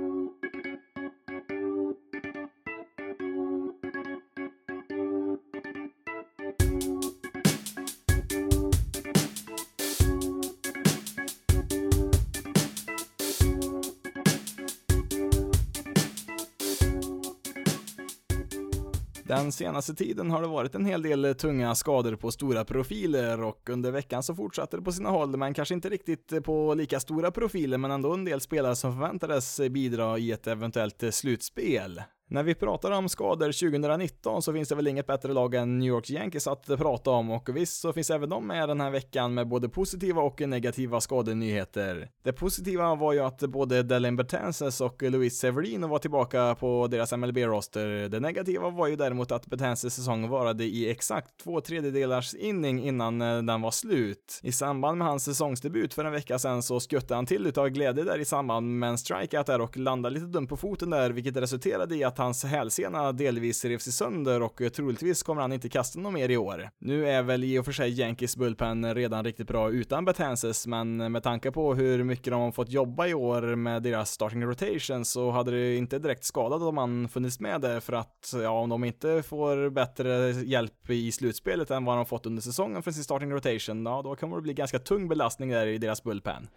[19.30, 23.70] Den senaste tiden har det varit en hel del tunga skador på stora profiler och
[23.70, 27.30] under veckan så fortsatte det på sina håll, men kanske inte riktigt på lika stora
[27.30, 32.02] profiler, men ändå en del spelare som förväntades bidra i ett eventuellt slutspel.
[32.32, 35.88] När vi pratar om skador 2019 så finns det väl inget bättre lag än New
[35.88, 39.34] York Yankees att prata om och visst så finns även de med den här veckan
[39.34, 42.08] med både positiva och negativa skadenyheter.
[42.22, 47.12] Det positiva var ju att både Delin Betances och Luis Severino var tillbaka på deras
[47.12, 48.08] MLB-roster.
[48.08, 53.22] Det negativa var ju däremot att Betances säsong varade i exakt två tredjedelars inning innan
[53.22, 54.40] eh, den var slut.
[54.42, 58.04] I samband med hans säsongsdebut för en vecka sedan så skuttade han till utav glädje
[58.04, 61.36] där i samband med en strikeout där och landade lite dumt på foten där, vilket
[61.36, 66.00] resulterade i att hans hälsena delvis revs sönder och eh, troligtvis kommer han inte kasta
[66.00, 66.70] något mer i år.
[66.78, 71.12] Nu är väl i och för sig Yankees bullpen redan riktigt bra utan Betances, men
[71.12, 75.04] med tanke på hur mycket de har fått jobba i år med deras starting rotation
[75.04, 78.68] så hade det inte direkt skadat om han funnits med där för att, ja, om
[78.68, 83.04] de inte får bättre hjälp i slutspelet än vad de fått under säsongen från sin
[83.04, 86.48] starting rotation, ja, då kommer det bli ganska tung belastning där i deras bullpen.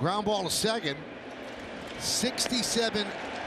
[0.00, 0.96] Ground ball to second.
[2.00, 2.54] 67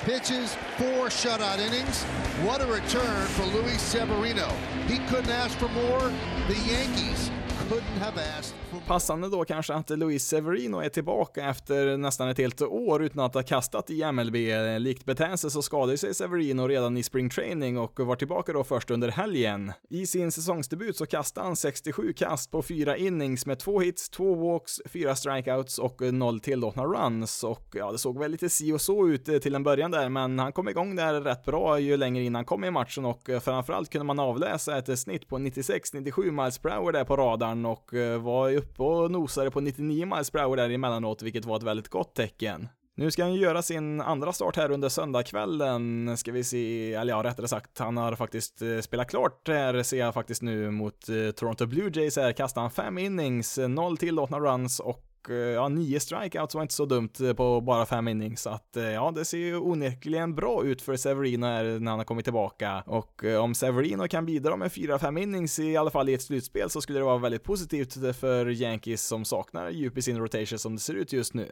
[0.01, 2.03] pitches, four shutout innings.
[2.43, 4.47] What a return for Luis Severino.
[4.87, 6.11] He couldn't ask for more.
[6.47, 7.29] The Yankees
[7.69, 8.55] couldn't have asked
[8.87, 13.33] Passande då kanske att Luis Severino är tillbaka efter nästan ett helt år utan att
[13.33, 14.35] ha kastat i MLB.
[14.79, 18.91] Likt Betances så skadade sig Severino redan i spring training och var tillbaka då först
[18.91, 19.71] under helgen.
[19.89, 24.35] I sin säsongsdebut så kastade han 67 kast på fyra innings med två hits, två
[24.35, 28.81] walks, fyra strikeouts och noll tillåtna runs och ja, det såg väl lite si och
[28.81, 31.97] så ut eh, till en början där, men han kom igång där rätt bra ju
[31.97, 35.37] längre in han kom i matchen och eh, framförallt kunde man avläsa ett snitt på
[35.37, 40.05] 96-97 miles per hour där på radarn och eh, var uppe och nosade på 99
[40.05, 42.67] miles per hour där emellanåt, vilket var ett väldigt gott tecken.
[42.95, 47.23] Nu ska han göra sin andra start här under söndagskvällen, ska vi se, eller ja,
[47.23, 51.31] rättare sagt, han har faktiskt eh, spelat klart här, ser jag faktiskt nu, mot eh,
[51.31, 55.99] Toronto Blue Jays här, kastar han fem innings, noll tillåtna runs och Eh, ja, nio
[55.99, 59.25] strikeouts var inte så dumt eh, på bara fem innings, så att eh, ja, det
[59.25, 62.83] ser ju onekligen bra ut för Severino här när han har kommit tillbaka.
[62.85, 66.69] Och om Severino kan bidra med fyra, fem innings i alla fall i ett slutspel
[66.69, 70.75] så skulle det vara väldigt positivt för Yankees som saknar djup i sin rotation som
[70.75, 71.47] det ser ut just nu.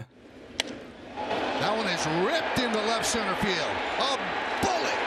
[1.59, 3.73] That one is ripped into left center field.
[3.99, 4.17] A
[4.61, 4.99] bullet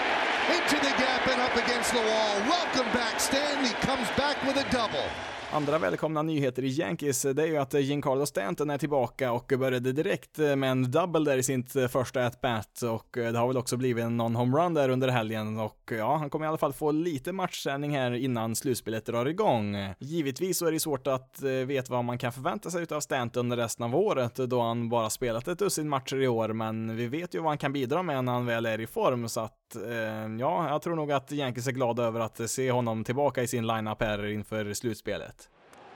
[0.54, 2.34] into the gap and up against the wall.
[2.56, 5.08] Welcome back, Stanley comes back with a double.
[5.54, 9.92] Andra välkomna nyheter i Yankees, det är ju att Giancarlo Stanton är tillbaka och började
[9.92, 12.82] direkt med en double där i sitt första at-bat.
[12.82, 15.58] Och det har väl också blivit en non-homerun där under helgen.
[15.58, 19.76] Och ja, han kommer i alla fall få lite matchträning här innan slutspelet drar igång.
[19.98, 23.56] Givetvis så är det svårt att eh, veta vad man kan förvänta sig av Stanton
[23.56, 27.34] resten av året då han bara spelat ett dussin matcher i år, men vi vet
[27.34, 30.36] ju vad han kan bidra med när han väl är i form så att eh,
[30.38, 33.66] ja, jag tror nog att Yankees är glada över att se honom tillbaka i sin
[33.66, 35.48] lineup här inför slutspelet.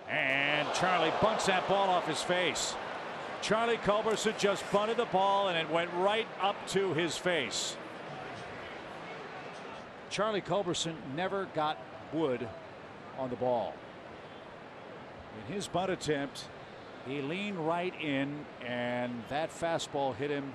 [0.08, 2.76] And Charlie bunts that ball off his face.
[3.42, 7.76] Charlie Culberson just bunted the ball and it went right up to his face.
[10.10, 11.76] Charlie Culberson never got
[12.12, 12.48] Wood
[13.18, 13.72] on the ball.
[15.36, 16.48] In his bunt attempt,
[17.06, 20.54] he leaned right in, and that fastball hit him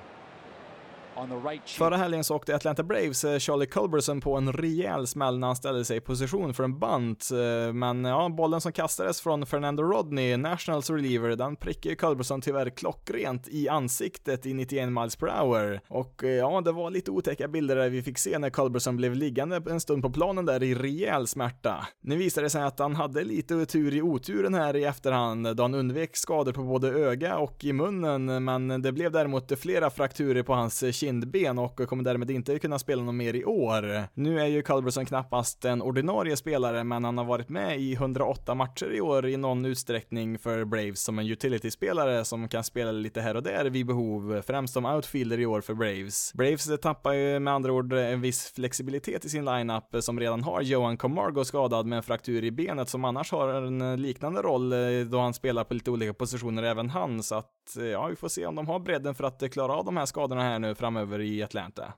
[1.78, 5.56] Förra helgen så åkte Atlanta Braves eh, Charlie Culberson på en rejäl smäll när han
[5.56, 9.84] ställde sig i position för en bunt, eh, men ja, bollen som kastades från Fernando
[9.84, 15.80] Rodney, Nationals reliever, den prickade Culberson tyvärr klockrent i ansiktet i 91 miles per hour.
[15.88, 19.16] Och eh, ja, det var lite otäcka bilder där vi fick se när Culberson blev
[19.16, 21.88] liggande en stund på planen där i rejäl smärta.
[22.02, 25.64] Nu visade det sig att han hade lite tur i oturen här i efterhand, då
[25.64, 30.44] han undvek skador på både öga och i munnen, men det blev däremot flera frakturer
[30.44, 34.08] på hans kindben och kommer därmed inte kunna spela något mer i år.
[34.14, 38.56] Nu är ju Culberson knappast en ordinarie spelare, men han har varit med i 108
[38.56, 43.22] matcher i år i någon utsträckning för Braves som en utility-spelare som kan spela lite
[43.22, 46.34] här och där vid behov, främst som outfielder i år för Braves.
[46.34, 50.62] Braves tappar ju med andra ord en viss flexibilitet i sin lineup som redan har
[50.62, 54.80] Johan Camargo skadad med en fraktur i benet som annars har en liknande roll eh,
[55.12, 58.30] då han spelar på lite olika positioner även han, så att Eh, ja, vi får
[58.30, 61.22] se om de har bredden för att klara av de här skadorna här nu framöver
[61.22, 61.94] i Atlanta.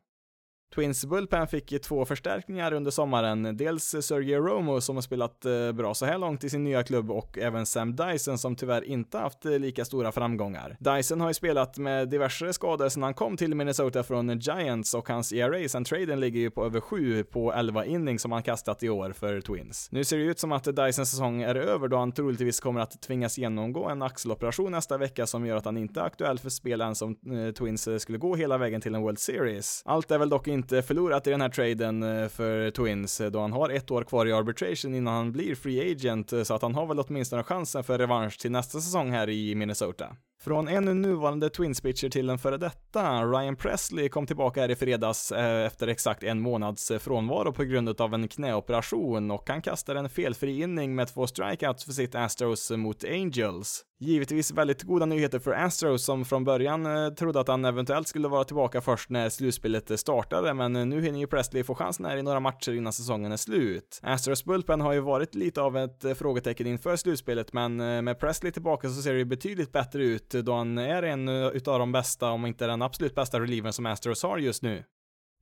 [0.76, 3.58] Twins Bullpen fick två förstärkningar under sommaren.
[3.58, 7.12] Dels Sergio Romo som har spelat eh, bra så här långt i sin nya klubb
[7.12, 10.78] och även Sam Dyson som tyvärr inte haft eh, lika stora framgångar.
[10.80, 15.10] Dyson har ju spelat med diverse skador sedan han kom till Minnesota från Giants och
[15.10, 18.84] hans ERA sen traden ligger ju på över 7 på 11 innings som han kastat
[18.84, 19.90] i år för Twins.
[19.92, 23.02] Nu ser det ut som att Dysons säsong är över då han troligtvis kommer att
[23.02, 26.82] tvingas genomgå en axeloperation nästa vecka som gör att han inte är aktuell för spel
[26.82, 29.82] än som eh, Twins skulle gå hela vägen till en World Series.
[29.86, 33.21] Allt är väl dock inte inte eh, förlorat i den här traden eh, för Twins
[33.21, 36.54] eh, då han har ett år kvar i arbitration innan han blir free agent så
[36.54, 40.15] att han har väl åtminstone chansen för revansch till nästa säsong här i Minnesota.
[40.41, 45.32] Från en nuvarande Twins-pitcher till en före detta, Ryan Presley kom tillbaka här i fredags
[45.32, 50.62] efter exakt en månads frånvaro på grund av en knäoperation och han kastade en felfri
[50.62, 53.86] inning med två strikeouts för sitt Astros mot Angels.
[54.04, 58.28] Givetvis väldigt goda nyheter för Astros som från början eh, trodde att han eventuellt skulle
[58.28, 62.18] vara tillbaka först när slutspelet startade, men eh, nu hinner ju Presley få chansen här
[62.18, 64.00] i några matcher innan säsongen är slut.
[64.04, 68.52] Astros Bullpen har ju varit lite av ett eh, frågetecken inför slutspelet, men med Presley
[68.52, 72.32] tillbaka så ser det ju betydligt bättre ut då han är en utav de bästa,
[72.32, 74.84] om inte den absolut bästa relievern som Astros har just nu.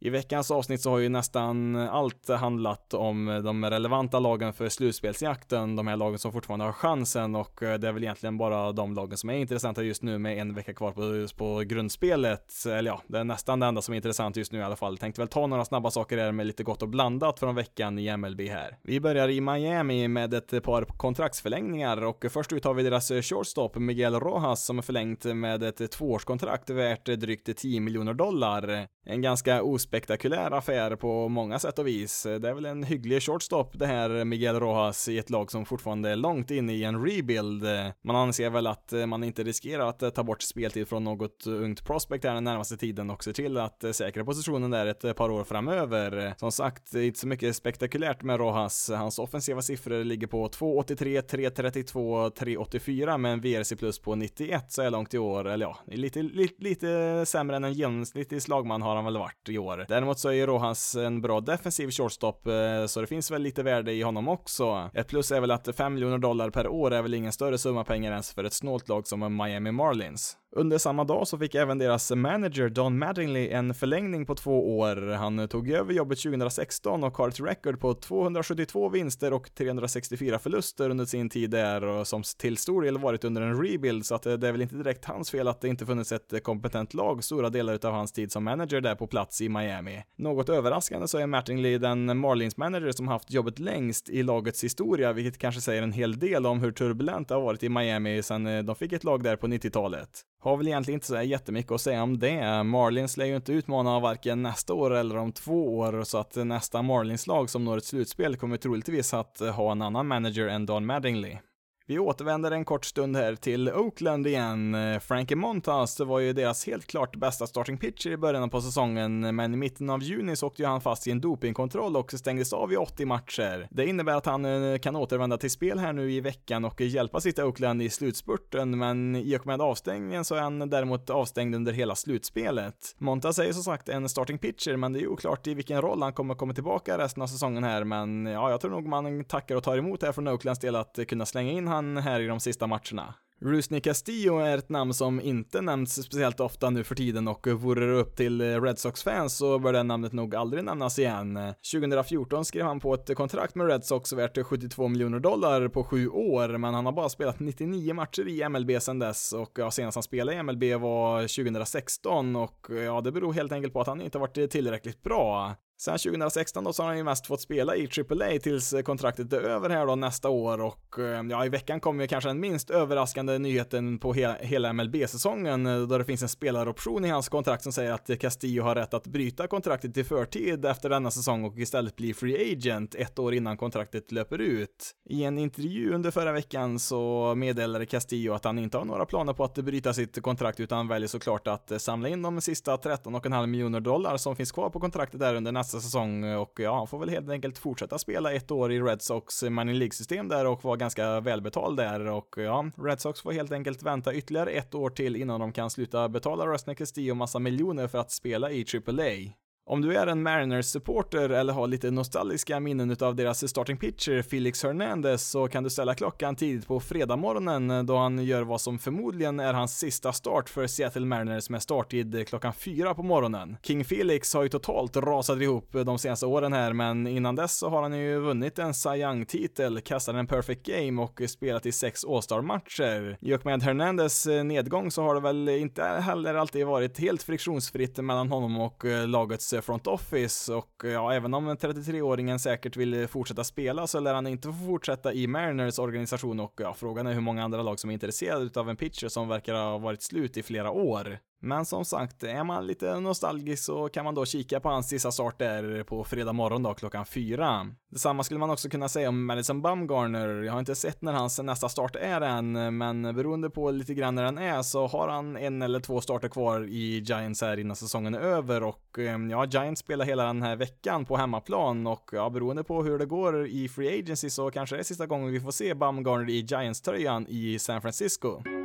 [0.03, 5.75] I veckans avsnitt så har ju nästan allt handlat om de relevanta lagen för slutspelsjakten,
[5.75, 8.93] de här lagen som fortfarande har chansen och eh, det är väl egentligen bara de
[8.93, 12.65] lagen som är intressanta just nu med en vecka kvar på, på grundspelet.
[12.65, 14.97] Eller ja, det är nästan det enda som är intressant just nu i alla fall.
[14.97, 18.17] Tänkte väl ta några snabba saker här med lite gott och blandat från veckan i
[18.17, 18.77] MLB här.
[18.83, 23.75] Vi börjar i Miami med ett par kontraktsförlängningar och först ut har vi deras shortstop
[23.75, 28.87] Miguel Rojas som är förlängt med ett tvåårskontrakt värt drygt 10 miljoner dollar.
[29.05, 32.23] En ganska os spektakulär affär på många sätt och vis.
[32.23, 36.09] Det är väl en hygglig shortstop det här Miguel Rojas i ett lag som fortfarande
[36.09, 37.63] är långt inne i en rebuild.
[38.03, 42.25] Man anser väl att man inte riskerar att ta bort speltid från något ungt prospect
[42.25, 46.33] här den närmaste tiden och ser till att säkra positionen där ett par år framöver.
[46.37, 48.89] Som sagt, inte så mycket spektakulärt med Rojas.
[48.89, 54.81] Hans offensiva siffror ligger på 2,83, 3,32, 3,84 med en VRC plus på 91 så
[54.81, 55.47] är långt i år.
[55.47, 59.57] Eller ja, lite, lite, lite sämre än en genomsnittlig slagman har han väl varit i
[59.57, 59.80] år.
[59.87, 63.63] Däremot så är ju Rojas en bra defensiv shortstop, eh, så det finns väl lite
[63.63, 64.89] värde i honom också.
[64.93, 67.83] Ett plus är väl att 5 miljoner dollar per år är väl ingen större summa
[67.83, 70.37] pengar ens för ett snålt lag som Miami Marlins.
[70.55, 75.11] Under samma dag så fick även deras manager Don Mattingly en förlängning på två år.
[75.11, 80.89] Han tog över jobbet 2016 och har ett record på 272 vinster och 364 förluster
[80.89, 84.25] under sin tid där och som till stor del varit under en rebuild så att
[84.25, 86.93] eh, det är väl inte direkt hans fel att det inte funnits ett eh, kompetent
[86.93, 89.70] lag stora delar av hans tid som manager där på plats i Miami.
[90.15, 95.13] Något överraskande så är Mattingly den Marlins manager som haft jobbet längst i lagets historia,
[95.13, 98.47] vilket kanske säger en hel del om hur turbulent det har varit i Miami sedan
[98.47, 100.09] eh, de fick ett lag där på 90-talet.
[100.39, 102.63] Har väl egentligen inte så jättemycket att säga om det.
[102.63, 106.81] Marlins lär ju inte utmana varken nästa år eller om två år, så att nästa
[106.81, 111.37] Marlins-lag som når ett slutspel kommer troligtvis att ha en annan manager än Don Mattingly.
[111.85, 114.77] Vi återvänder en kort stund här till Oakland igen.
[115.01, 119.53] Frankie Montas var ju deras helt klart bästa starting pitcher i början på säsongen, men
[119.53, 122.73] i mitten av juni så åkte ju han fast i en dopingkontroll och stängdes av
[122.73, 123.67] i 80 matcher.
[123.71, 127.21] Det innebär att han eh, kan återvända till spel här nu i veckan och hjälpa
[127.21, 131.73] sitt Oakland i slutspurten, men i och med avstängningen så är han däremot avstängd under
[131.73, 132.95] hela slutspelet.
[132.97, 136.01] Montas är ju som sagt en starting pitcher, men det är oklart i vilken roll
[136.01, 139.55] han kommer komma tillbaka resten av säsongen här, men ja, jag tror nog man tackar
[139.55, 142.27] och tar emot här från Oaklands del att eh, kunna slänga in han här i
[142.27, 143.13] de sista matcherna.
[143.43, 147.85] Rusney Castillo är ett namn som inte nämns speciellt ofta nu för tiden och vore
[147.85, 151.39] det upp till Red Sox-fans så bör det namnet nog aldrig nämnas igen.
[151.71, 156.07] 2014 skrev han på ett kontrakt med Red Sox värt 72 miljoner dollar på sju
[156.07, 159.95] år, men han har bara spelat 99 matcher i MLB sedan dess och ja, senast
[159.95, 164.01] han spelade i MLB var 2016 och ja, det beror helt enkelt på att han
[164.01, 165.55] inte varit tillräckligt bra.
[165.81, 169.33] Sen 2016 då så har han ju mest fått spela i AAA tills eh, kontraktet
[169.33, 172.69] är över här då nästa år och eh, ja, i veckan kommer kanske den minst
[172.69, 177.63] överraskande nyheten på he hela MLB-säsongen eh, då det finns en spelaroption i hans kontrakt
[177.63, 181.57] som säger att Castillo har rätt att bryta kontraktet i förtid efter denna säsong och
[181.57, 184.95] istället bli free agent ett år innan kontraktet löper ut.
[185.09, 189.33] I en intervju under förra veckan så meddelade Castillo att han inte har några planer
[189.33, 193.79] på att bryta sitt kontrakt utan väljer såklart att samla in de sista 13,5 miljoner
[193.79, 196.99] dollar som finns kvar på kontraktet där under nästa nästa säsong och ja, han får
[196.99, 200.75] väl helt enkelt fortsätta spela ett år i Red Sox Money League-system där och vara
[200.75, 205.15] ganska välbetald där och ja, Red Sox får helt enkelt vänta ytterligare ett år till
[205.15, 209.40] innan de kan sluta betala Rusney Castillo massa miljoner för att spela i AAA.
[209.65, 214.63] Om du är en Mariners-supporter eller har lite nostalgiska minnen av deras starting pitcher Felix
[214.63, 218.79] Hernandez så kan du ställa klockan tidigt på fredagmorgonen eh, då han gör vad som
[218.79, 223.57] förmodligen är hans sista start för Seattle Mariners med starttid eh, klockan fyra på morgonen.
[223.63, 227.57] King Felix har ju totalt rasat ihop eh, de senaste åren här men innan dess
[227.57, 231.71] så har han ju vunnit en Cy Young-titel, kastat en perfect game och spelat i
[231.71, 233.17] sex All-Star-matcher.
[233.21, 237.97] I och med Hernandez nedgång så har det väl inte heller alltid varit helt friktionsfritt
[237.97, 242.93] mellan honom och lagets Eh, front office och eh, ja, även om 33-åringen säkert vill
[242.93, 247.07] eh, fortsätta spela så lär han inte få fortsätta i Mariners organisation och ja, frågan
[247.07, 250.01] är hur många andra lag som är intresserade av en pitcher som verkar ha varit
[250.01, 251.19] slut i flera år.
[251.43, 255.11] Men som sagt, är man lite nostalgisk så kan man då kika på hans sista
[255.11, 257.67] start där på fredag morgon då klockan fyra.
[257.91, 260.43] Detsamma skulle man också kunna säga om Madison Bumgarner.
[260.43, 264.15] Jag har inte sett när hans nästa start är än, men beroende på lite grann
[264.15, 267.75] när den är så har han en eller två starter kvar i Giants här innan
[267.75, 272.09] säsongen är över och ehm, ja, Giants spelar hela den här veckan på hemmaplan och
[272.13, 275.31] ja, beroende på hur det går i Free Agency så kanske det är sista gången
[275.31, 278.60] vi får se Bumgarner i Giants-tröjan i San Francisco.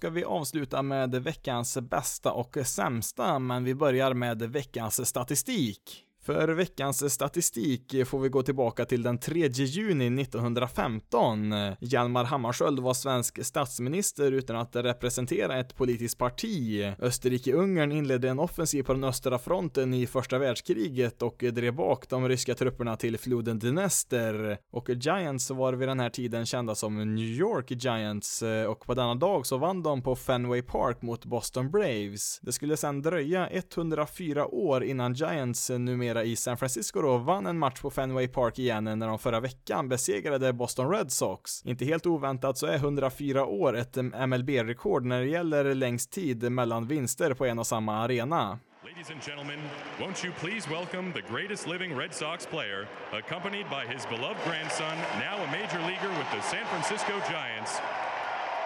[0.00, 6.04] Ska vi avsluta med veckans bästa och sämsta, men vi börjar med veckans statistik.
[6.22, 11.54] För veckans statistik får vi gå tillbaka till den 3 juni 1915.
[11.80, 16.84] Hjalmar Hammarskjöld var svensk statsminister utan att representera ett politiskt parti.
[16.98, 22.28] Österrike-Ungern inledde en offensiv på den östra fronten i första världskriget och drev bak de
[22.28, 24.58] ryska trupperna till floden Dnester.
[24.70, 29.14] Och Giants var vid den här tiden kända som New York Giants och på denna
[29.14, 32.40] dag så vann de på Fenway Park mot Boston Braves.
[32.42, 37.58] Det skulle sedan dröja 104 år innan Giants numera i San Francisco då vann en
[37.58, 41.64] match på Fenway Park igen när de förra veckan besegrade Boston Red Sox.
[41.64, 46.86] Inte helt oväntat så är 104 år ett MLB-rekord när det gäller längst tid mellan
[46.86, 48.58] vinster på en och samma arena.
[48.84, 49.60] Ladies and gentlemen,
[49.98, 54.96] won't you please welcome the greatest living Red Sox player, accompanied by his beloved grandson,
[55.18, 57.80] now a major leaguer with the San Francisco Giants.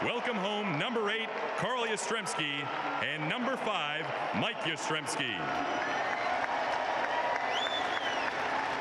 [0.02, 2.66] Welcome home, number eight, Carl Yastrzemski,
[3.02, 5.32] and number five, Mike Yastrzemski.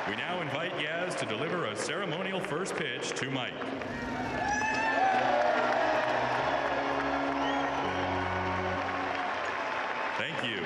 [0.09, 3.53] We now invite Yaz to deliver a ceremonial first pitch to Mike.
[10.17, 10.57] Thank you.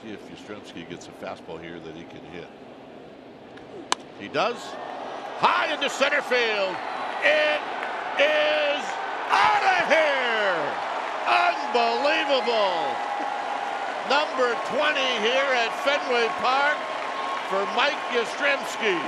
[0.00, 2.46] See if Yastrzemski gets a fastball here that he can hit.
[4.20, 4.58] He does.
[5.38, 6.76] High into center field.
[7.24, 7.60] It
[8.22, 8.84] is
[9.26, 10.54] out of here.
[11.50, 12.94] Unbelievable.
[14.08, 16.93] Number 20 here at Fenway Park
[17.48, 18.98] for Mike Yastrzemski.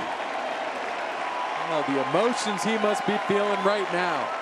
[1.69, 4.36] Oh, the emotions he must be feeling right now.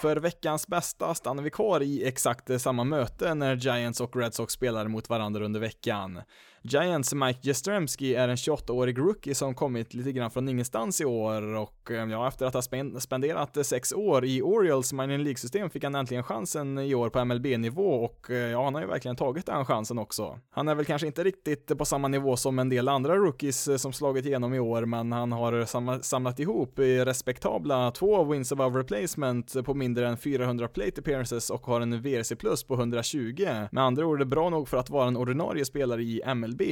[0.00, 4.52] För veckans bästa stannar vi kvar i exakt samma möte när Giants och Red Sox
[4.52, 6.20] spelar mot varandra under veckan.
[6.68, 11.42] Giants Mike Jastrzemski är en 28-årig rookie som kommit lite grann från ingenstans i år
[11.56, 12.62] och eh, ja, efter att ha
[13.00, 18.04] spenderat sex år i Orioles minor League-system fick han äntligen chansen i år på MLB-nivå
[18.04, 20.38] och eh, ja, han har ju verkligen tagit den chansen också.
[20.50, 23.76] Han är väl kanske inte riktigt på samma nivå som en del andra rookies eh,
[23.76, 25.64] som slagit igenom i år, men han har
[26.02, 31.80] samlat ihop respektabla två wins above replacement på mindre än 400 plate appearances och har
[31.80, 33.46] en VRC plus på 120.
[33.70, 36.46] Med andra ord är det bra nog för att vara en ordinarie spelare i MLB
[36.46, 36.62] MLB.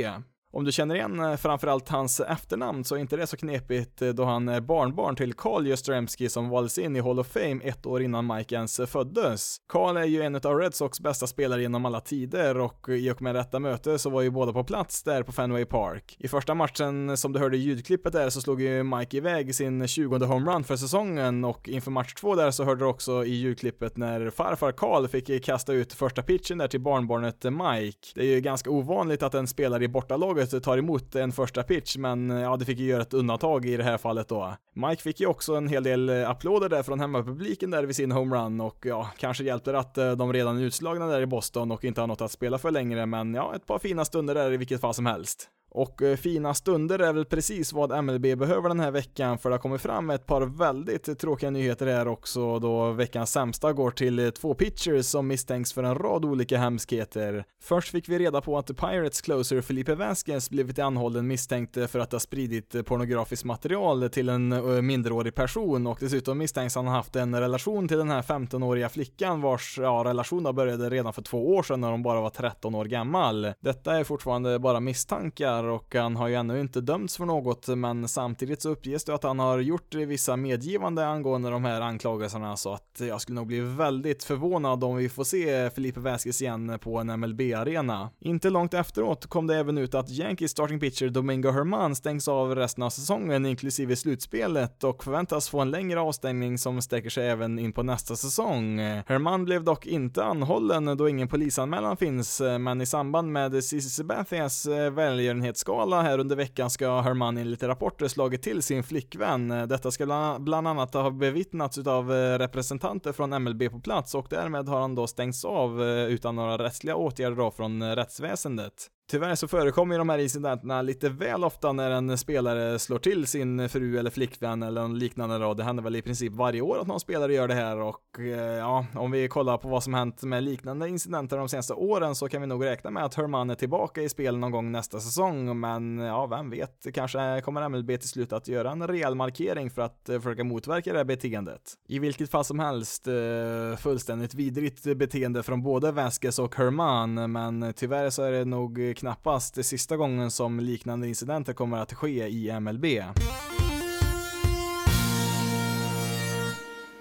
[0.55, 4.09] Om du känner igen eh, framförallt hans efternamn så är inte det så knepigt eh,
[4.09, 7.87] då han är barnbarn till Carl Jastrzemski som valdes in i Hall of Fame ett
[7.87, 9.57] år innan Mike ens eh, föddes.
[9.69, 13.23] Carl är ju en av Red Sox bästa spelare genom alla tider och i och
[13.23, 16.17] med detta möte så var ju båda på plats där på Fenway Park.
[16.19, 19.89] I första matchen som du hörde i ljudklippet där så slog ju Mike iväg sin
[19.89, 23.97] 20 homerun för säsongen och inför match två där så hörde du också i ljudklippet
[23.97, 28.09] när farfar Carl fick kasta ut första pitchen där till barnbarnet Mike.
[28.15, 31.97] Det är ju ganska ovanligt att en spelare i bortalaget tar emot en första pitch,
[31.97, 34.55] men ja, det fick ju göra ett undantag i det här fallet då.
[34.75, 38.13] Mike fick ju också en hel del eh, applåder där från hemmapubliken där vid sin
[38.13, 41.71] homerun och ja, kanske hjälpte det att eh, de redan är utslagna där i Boston
[41.71, 44.53] och inte har något att spela för längre, men ja, ett par fina stunder där
[44.53, 45.49] i vilket fall som helst.
[45.75, 49.55] Och eh, fina stunder är väl precis vad MLB behöver den här veckan för det
[49.55, 54.19] har kommit fram ett par väldigt tråkiga nyheter här också då veckans sämsta går till
[54.19, 57.45] eh, två pitchers som misstänks för en rad olika hemskheter.
[57.63, 61.99] Först fick vi reda på att Pirates closer Felipe Vasquez blivit anhållen misstänkt eh, för
[61.99, 67.17] att ha spridit pornografiskt material till en minderårig person och dessutom misstänks han ha haft
[67.17, 71.63] en relation till den här 15-åriga flickan vars ja, relation började redan för två år
[71.63, 73.53] sedan när hon bara var 13 år gammal.
[73.61, 77.69] Detta är fortfarande bara misstankar där och han har ju ännu inte dömts för något
[77.69, 82.57] men samtidigt så uppges det att han har gjort vissa medgivande angående de här anklagelserna
[82.57, 86.79] så att jag skulle nog bli väldigt förvånad om vi får se Felipe Vasquez igen
[86.83, 88.11] på en MLB-arena.
[88.21, 92.55] Inte långt efteråt kom det även ut att Yankees starting pitcher Domingo Herman stängs av
[92.55, 97.59] resten av säsongen inklusive slutspelet och förväntas få en längre avstängning som sträcker sig även
[97.59, 98.79] in på nästa säsong.
[98.81, 104.67] Herman blev dock inte anhållen då ingen polisanmälan finns men i samband med Cici Sabathias
[104.67, 109.49] välgörenhet nyhetsskala här under veckan ska Herman enligt rapporter slagit till sin flickvän.
[109.49, 114.69] Detta ska bland annat ha bevittnats av eh, representanter från MLB på plats och därmed
[114.69, 118.91] har han då stängts av eh, utan några rättsliga åtgärder då från eh, rättsväsendet.
[119.11, 123.27] Tyvärr så förekommer ju de här incidenterna lite väl ofta när en spelare slår till
[123.27, 125.55] sin fru eller flickvän eller något liknande då.
[125.55, 128.59] Det händer väl i princip varje år att någon spelare gör det här och eh,
[128.59, 132.29] ja, om vi kollar på vad som hänt med liknande incidenter de senaste åren så
[132.29, 135.61] kan vi nog räkna med att Herman är tillbaka i spel någon gång nästa säsong,
[135.61, 139.83] men ja, vem vet, kanske kommer MLB till slut att göra en rejäl markering för
[139.83, 141.63] att eh, försöka motverka det här beteendet.
[141.89, 147.73] I vilket fall som helst, eh, fullständigt vidrigt beteende från både Vasquez och Herman, men
[147.77, 152.29] tyvärr så är det nog knappast det sista gången som liknande incidenter kommer att ske
[152.29, 152.85] i MLB.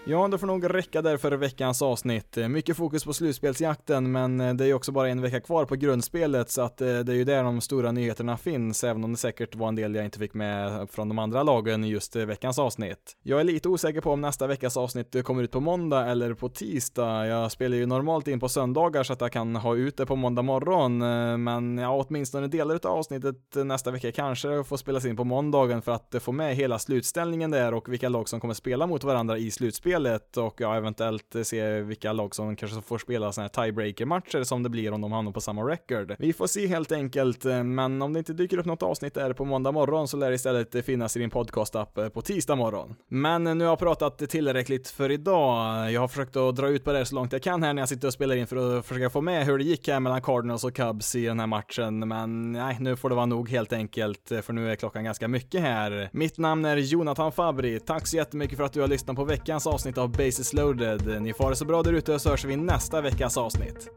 [0.06, 2.38] Ja, det får nog räcka där för veckans avsnitt.
[2.50, 5.76] Mycket fokus på slutspelsjakten, men eh, det är ju också bara en vecka kvar på
[5.76, 9.18] grundspelet, så att eh, det är ju där de stora nyheterna finns, även om det
[9.18, 12.26] säkert var en del jag inte fick med från de andra lagen i just eh,
[12.26, 13.18] veckans avsnitt.
[13.22, 16.50] Jag är lite osäker på om nästa veckas avsnitt kommer ut på måndag eller på
[16.50, 17.28] tisdag.
[17.28, 20.16] Jag spelar ju normalt in på söndagar så att jag kan ha ut det på
[20.16, 20.98] måndag morgon,
[21.44, 25.92] men ja, åtminstone delar av avsnittet nästa vecka kanske får spelas in på måndagen för
[25.92, 29.52] att få med hela slutställningen där och vilka lag som kommer spela mot varandra i
[29.52, 34.44] slutspelet spelet och ja, eventuellt se vilka lag som kanske får spela sådana här tiebreaker-matcher
[34.44, 36.16] som det blir om de hamnar på samma record.
[36.20, 39.34] Vi får se helt enkelt, eh, men om det inte dyker upp något avsnitt där
[39.34, 42.96] på måndag morgon så lär det istället finnas i din podcast-app eh, på tisdag morgon.
[43.08, 45.92] Men eh, nu har jag pratat tillräckligt för idag.
[45.92, 47.90] Jag har försökt att dra ut på det så långt jag kan här när jag
[47.90, 50.64] sitter och spelar in för att försöka få med hur det gick här mellan Cardinals
[50.64, 54.32] och Cubs i den här matchen, men nej, nu får det vara nog helt enkelt,
[54.42, 56.10] för nu är klockan ganska mycket här.
[56.14, 57.80] Mitt namn är Jonathan Fabri.
[57.80, 61.22] Tack så jättemycket för att du har lyssnat på veckans avsnitt avsnitt av Basis loaded.
[61.22, 63.90] Ni får det så bra där ute så hörs vi nästa veckas avsnitt.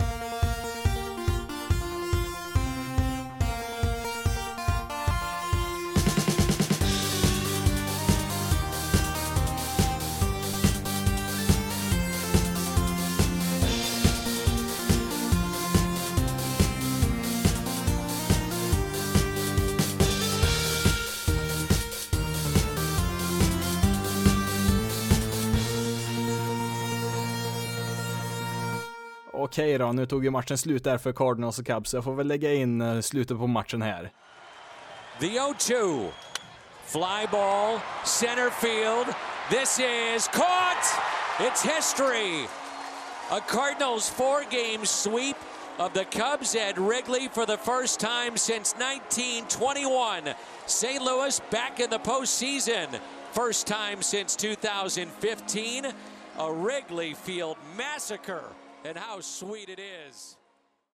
[29.56, 32.26] Okej då, nu tog ju matchen slut där för Cardinals och Cubs, jag får väl
[32.26, 34.10] lägga in eh, slutet på matchen här.
[35.20, 36.08] The 0-2.
[36.84, 39.06] Fly ball, center field.
[39.50, 40.84] This is caught!
[41.38, 42.46] It's history!
[43.30, 45.36] A Cardinals four-game sweep
[45.78, 50.34] of the Cubs at Wrigley for the first time since 1921.
[50.66, 51.02] St.
[51.02, 52.88] Louis back in the postseason.
[53.32, 55.86] First time since 2015.
[56.38, 58.44] A Wrigley Field massacre
[58.86, 60.35] and how sweet it is.